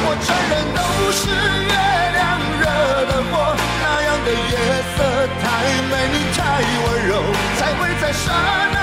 [0.05, 0.80] 我承认都
[1.12, 1.74] 是月
[2.16, 2.18] 亮
[2.59, 2.62] 惹
[3.07, 3.32] 的祸，
[3.82, 4.53] 那样的夜
[4.96, 4.99] 色
[5.42, 5.46] 太
[5.90, 6.38] 美你太
[6.82, 7.11] 温柔，
[7.57, 8.24] 才会在刹
[8.72, 8.77] 那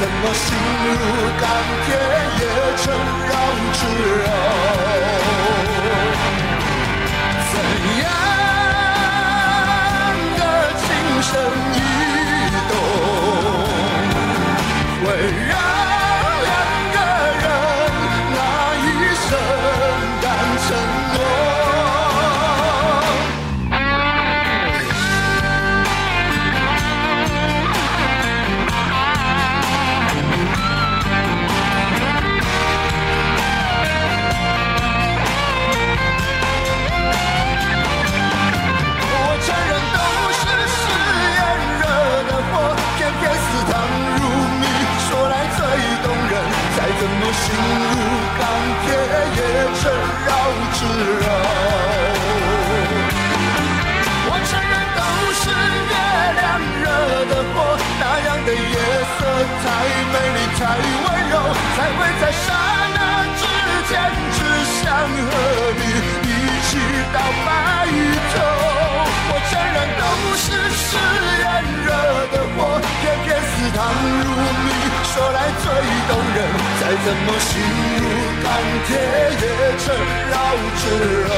[0.00, 0.46] 怎么心
[0.84, 0.96] 如
[1.40, 1.48] 钢
[1.84, 1.88] 铁
[2.38, 2.42] 也
[2.76, 2.94] 成
[3.28, 3.32] 绕
[3.72, 3.78] 指
[4.22, 4.77] 柔。
[75.78, 76.36] 太动人
[76.80, 77.48] 再怎么心
[77.98, 78.02] 如
[78.42, 78.46] 钢
[78.84, 78.88] 铁
[79.40, 79.44] 也
[79.78, 79.86] 成
[80.28, 80.34] 绕
[80.76, 80.82] 指
[81.22, 81.28] 柔。